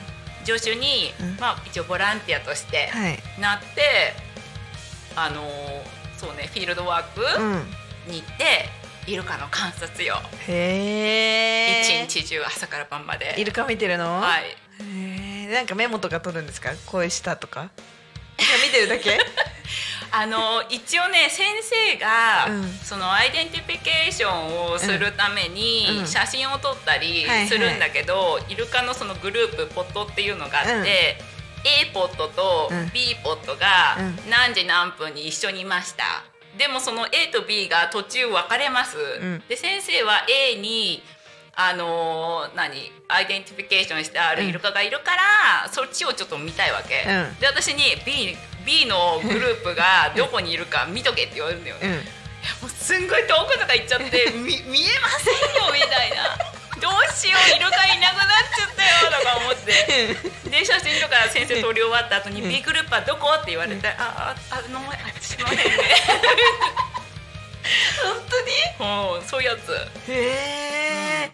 [0.44, 1.36] 助手に、うん。
[1.40, 3.22] まあ、一応ボランティアとしてはい。
[3.38, 4.14] なって、
[5.16, 7.76] あのーそうねフィールドワークうん。
[8.06, 8.68] に行って、
[9.06, 10.16] イルカの観察よ。
[10.46, 13.34] へえ一日中朝から晩まで。
[13.38, 14.20] イルカ見てるの？
[14.20, 14.44] はい。
[14.44, 16.70] へえなんかメモとか取るんですか？
[16.86, 17.70] 声したとか？
[18.64, 19.18] 見てるだけ？
[20.14, 22.78] あの一応ね先生が、うん。
[22.84, 26.06] その identification をするためにうん。
[26.06, 30.84] 写真を撮ったりするんだけど、イルカのそのグループ pod っていうのがあって、うん。
[30.84, 32.90] A ポットとうん。
[32.92, 34.30] B ポットがうん。
[34.30, 36.24] 何時何分に一緒にいました。
[36.58, 38.96] でもその A と B が途中分かれます。
[38.96, 39.42] ん。
[39.48, 41.02] で先生は A に
[41.54, 47.38] あのー何 identification してあるイルカがいるから、そっちをちょっと見たいわけ、うん。
[47.40, 51.96] で私に B, B のグループがどこにいるか見とけって言われるんだよ、いやうん。
[51.96, 52.02] も
[52.66, 56.38] うすんごい遠くとか行っちゃって み見えませんよみたいな
[56.82, 60.50] どうしようイルカいなくなっちゃったよとか思って。
[60.50, 63.28] で写真とか先生撮り終わった後に B グループはどこ？
[63.40, 65.64] って言われて、あああのあすいませんね
[68.02, 68.14] 本
[68.78, 69.72] 当にもうそういうやつ
[70.10, 70.12] へ
[71.24, 71.32] え、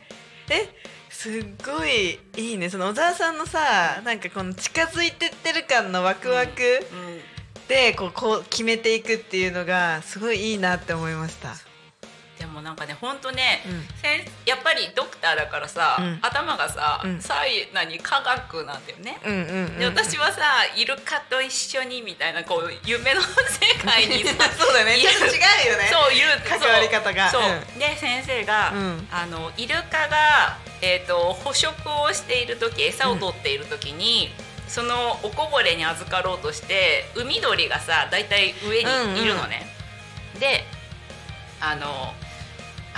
[0.51, 0.69] え
[1.09, 11.55] すっごいいいねその小沢さんのさなんかこの近づいてってる感のワクワクうんでこうこう決めていくっていうのがすごいいいなって思いました。
[11.55, 11.57] で
[12.59, 13.87] もなんかね本当ね、うん。
[14.45, 16.19] やっぱりドクターだからさ、うん。
[16.21, 17.21] 頭がさ、うん。
[17.21, 20.43] さい何科学なんだよね、うんうんうん、で私はさ
[20.77, 23.29] イルカと一緒にみたいなこう夢の世
[23.85, 24.97] 界にさ そうだね。
[24.97, 25.91] 違うよね。
[25.91, 27.31] そういる関わり方が。
[27.31, 27.79] そう、うん。
[27.79, 29.09] で先生が、うん。
[29.11, 34.33] あのイルカが、えー、と捕食をしている時餌を取っている時に、
[34.67, 38.85] そのおこぼれに預かろうとして海鳥がさ大体上
[39.15, 39.67] にいるのね。
[40.39, 40.65] で
[41.61, 42.15] あの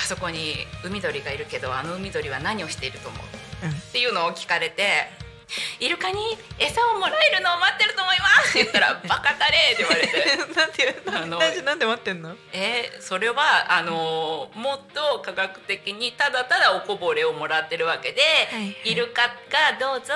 [0.01, 3.18] あそこに海鳥がいるけどあの海鳥は何をしていると思
[3.62, 3.70] う、うん。
[3.70, 5.11] っていうのを聞かれて
[5.80, 10.20] 「イルカに餌をもらえるのを待ってると思います」って言ったら「バカたれ」って言われて。
[11.11, 12.36] なんでなんで待ってんの？
[12.53, 19.32] えーそれはあのーもっと科学的にただただおこぼれをもらってるわけで、はいイルカが
[19.78, 20.14] どうぞ。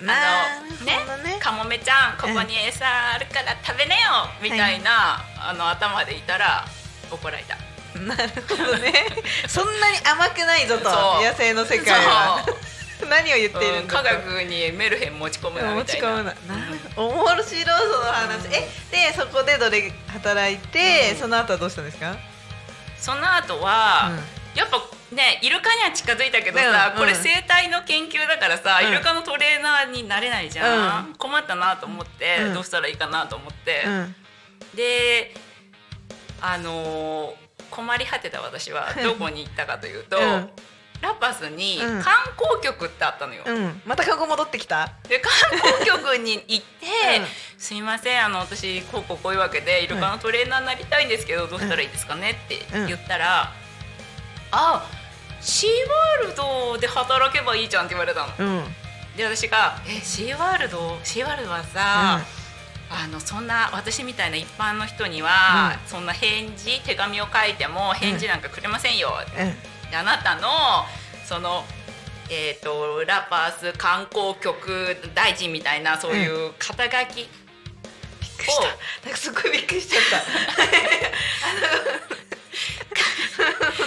[0.00, 0.14] な
[0.56, 1.38] あのるほどね。
[1.42, 4.28] カモメちゃんここに餌あるから食べねよ！
[4.40, 6.64] みたいな、あの頭でいたら
[7.10, 7.56] 怒られた。
[8.06, 8.92] なるほどね。
[9.48, 10.90] そんなに甘くないぞと。
[11.22, 12.44] 野生の世界は。
[12.98, 16.08] そ何を言っているうんんだと科学にメルヘン持ち込むなみたいな。
[16.08, 16.24] 持ち込むな。
[16.24, 17.08] なるほど。
[17.08, 17.64] 面白いそ
[17.98, 18.46] の話。
[18.52, 21.20] えでそこでどれ働いて、うん。
[21.20, 22.16] その後はどうしたんですか？
[22.98, 24.16] その後は、うん。
[24.54, 24.82] やっぱ
[25.12, 27.00] ねイルカには近づいたけどさ、うん。
[27.00, 28.88] これ生態の研究だからさ、うん。
[28.88, 31.14] イルカのトレーナーになれないじゃん、うん。
[31.14, 32.54] 困ったなと思って、うん。
[32.54, 34.14] どうしたらいいかなと思って、うん。
[34.74, 35.34] で
[36.42, 40.50] あのー困り果てた私はどこに行ったかというと、うん
[41.00, 43.42] ラパスにうん観光局ってあったのよ。
[43.46, 43.80] うん。
[43.86, 44.92] また過去戻ってきた？
[45.08, 46.86] で観光局に行って
[47.20, 53.50] うん「すいませんあの私こうこうこういうわけでイルカのトレーナーになりたいんですけどどうしたらいいですかね?」って言ったら
[54.52, 54.86] 「あ
[55.40, 55.70] シー
[56.22, 58.34] ワールドで働けばいいじゃん」って言われたの。
[58.38, 58.74] うん。
[59.16, 62.20] で私が「えシーワールドシーワールドはさ、
[62.90, 69.90] あのそんな私みたいな一般の人には、そんな返事手紙を書いても返事なんかくれませんよ」うん。
[69.90, 70.48] であなたの
[71.26, 71.64] その
[72.32, 77.26] えー、とラパース観光局大臣みたいなそういう肩書きびっ
[78.36, 78.62] くりした。
[78.62, 80.18] なんかすごいびっくりしちゃった。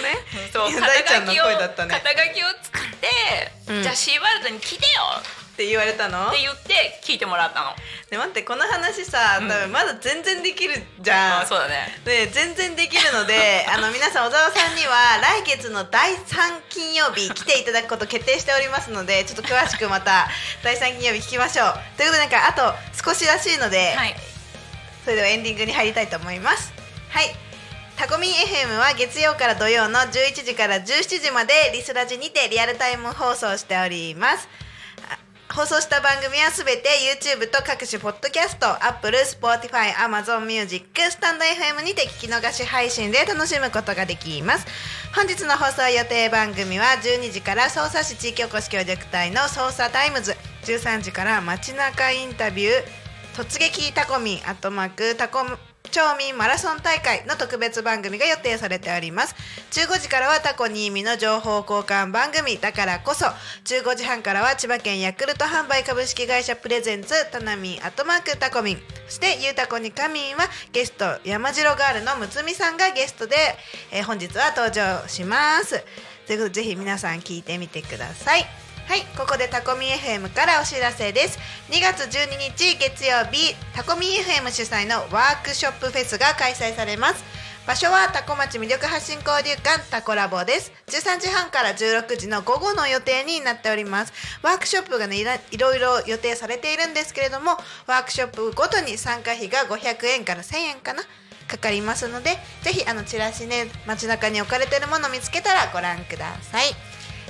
[0.04, 0.18] ね。
[0.52, 0.86] そう肩
[1.24, 1.88] 書きを肩書
[2.34, 5.02] きを作って、うんじゃあシーワールドに来てよ
[5.54, 6.28] って言われたの？
[6.28, 7.70] って言って聞いてもらったの。
[8.10, 11.94] で待ってこの話さ多分まだ全然できるじゃん、あそうだね。
[12.04, 20.28] で全然できるので あの皆さん小沢さんには来月の第3金曜日来ていただくこと決定しておりますのでちょっと詳しくまた
[20.64, 21.80] 第3金曜日聞きましょう。
[21.96, 22.74] ということでなんかあと
[23.04, 24.16] 少しらしいので、はい。
[25.04, 26.72] それではエンディングに入りたいと思います。
[27.10, 27.34] はい。
[27.96, 34.48] タコミン FM は月曜から土曜の11時から17時までリスラジにてリアルタイム放送しております。
[35.08, 35.16] あ
[35.54, 44.66] 放送した番組はすべて YouTube と各種ポッドキャスト Apple、Spotify、Amazon Music、 stand.fm にて聞き逃し配信で楽しむことができます。
[45.14, 50.34] 本日の放送予定番組は12時から匝瑳市地域おこし協力隊の匝瑳タイムズ。
[50.64, 52.72] 13時から街中インタビュー
[53.36, 55.44] 突撃多古民アットマーク多古
[55.94, 59.36] 町民マラソン大会の特別番組が予定されております。
[59.70, 63.26] 15時からはタコ新見の情報交換番組だからこそ
[63.64, 68.78] 15時半からは千葉県ヤクルト販売株式会社プレゼンツタナミンアットマークタコミン。
[69.06, 73.36] そしてゆうたこにかみんはゲスト山城ガールのむつみさんがゲストで、
[73.92, 75.84] えー本日は登場します。
[76.26, 78.63] ということでぜひ皆さん聞いてみてください。
[78.86, 81.38] はい、ここでタコミ FM からお知らせです。
[81.70, 87.24] 2月12日月曜日、タコミ FM 主催のワークショップフェスが開催されます。
[87.66, 90.70] 場所はタコ町魅力発信交流館タコラボです。
[90.88, 94.12] 13時半から16時の午後の予定になっております。
[94.42, 95.16] ワークショップがね
[95.50, 97.52] いろいろ予定されているんですけれども、
[97.86, 101.02] ワークショップごとに参加費が500円から1000円かな。
[101.48, 106.66] かかりますので、ぜひあのチラシね街中に置かれているものを見つけたらご覧ください。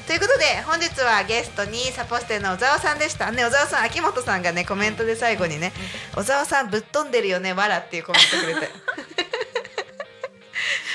[0.06, 3.32] ということで本日はゲストにサポステの小沢さんでした。
[3.32, 5.72] ね小沢さん秋元さんがねコメントで最後にね
[6.14, 8.72] 「小沢さんぶっ飛んでるよねわら」っていうコメントくれて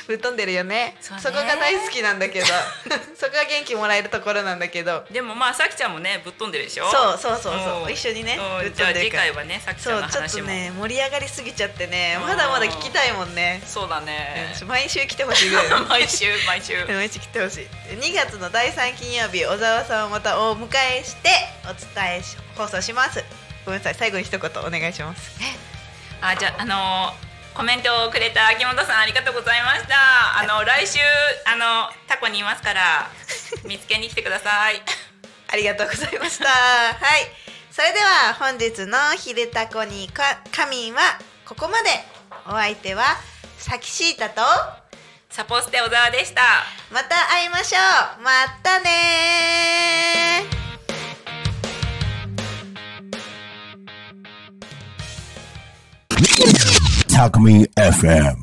[0.08, 0.96] ぶっ飛んでるよね。
[1.02, 2.46] そこが大好きなんだけど。
[3.18, 5.06] そこが元気もらえるところなんだけど。
[5.12, 6.90] でもまあさきちゃんもねぶっ飛んでるでしょ？
[6.90, 7.84] そうそうそうそう。
[7.86, 7.92] うん。
[7.94, 8.64] 一緒にねうん。
[8.64, 9.24] ぶっ飛んでるから。
[9.24, 12.18] 回はねさきちゃんのそうちょっと話もね盛り上がりすぎちゃってね。
[12.22, 12.28] うん。
[12.28, 13.62] まだまだ聞きたいもんね。
[13.66, 14.56] そうだね。
[14.62, 14.68] うん。
[14.68, 15.70] 毎週来てほしいぐらい。
[15.70, 16.86] の毎週毎週。
[16.86, 17.68] 毎日 来てほしい。
[17.96, 20.70] 2月の第3金曜日小沢さんをまたお迎
[21.00, 21.30] えして
[21.66, 23.24] お伝えし放送します。
[23.66, 23.96] ごめんなさい。
[23.96, 25.32] 最後に一言お願いします。
[26.22, 27.29] あじゃああのー
[27.60, 29.94] コメントをくれた秋元さんありがとうございました。
[30.40, 31.00] あの来週
[31.44, 33.12] あのタコにいますから
[33.68, 34.82] 見つけに来てください。
[35.52, 36.48] ありがとうございました。
[36.48, 37.28] はい。
[37.70, 41.90] それでは本日の「ひるたこにかカミン」はここまで。
[42.48, 43.18] お相手は
[43.58, 44.42] さきしーたと
[45.30, 46.42] サポステ小沢でした。
[46.92, 47.78] また会いましょ
[48.20, 48.22] う。
[48.22, 50.46] またね
[57.20, 58.38] Alchemy FM.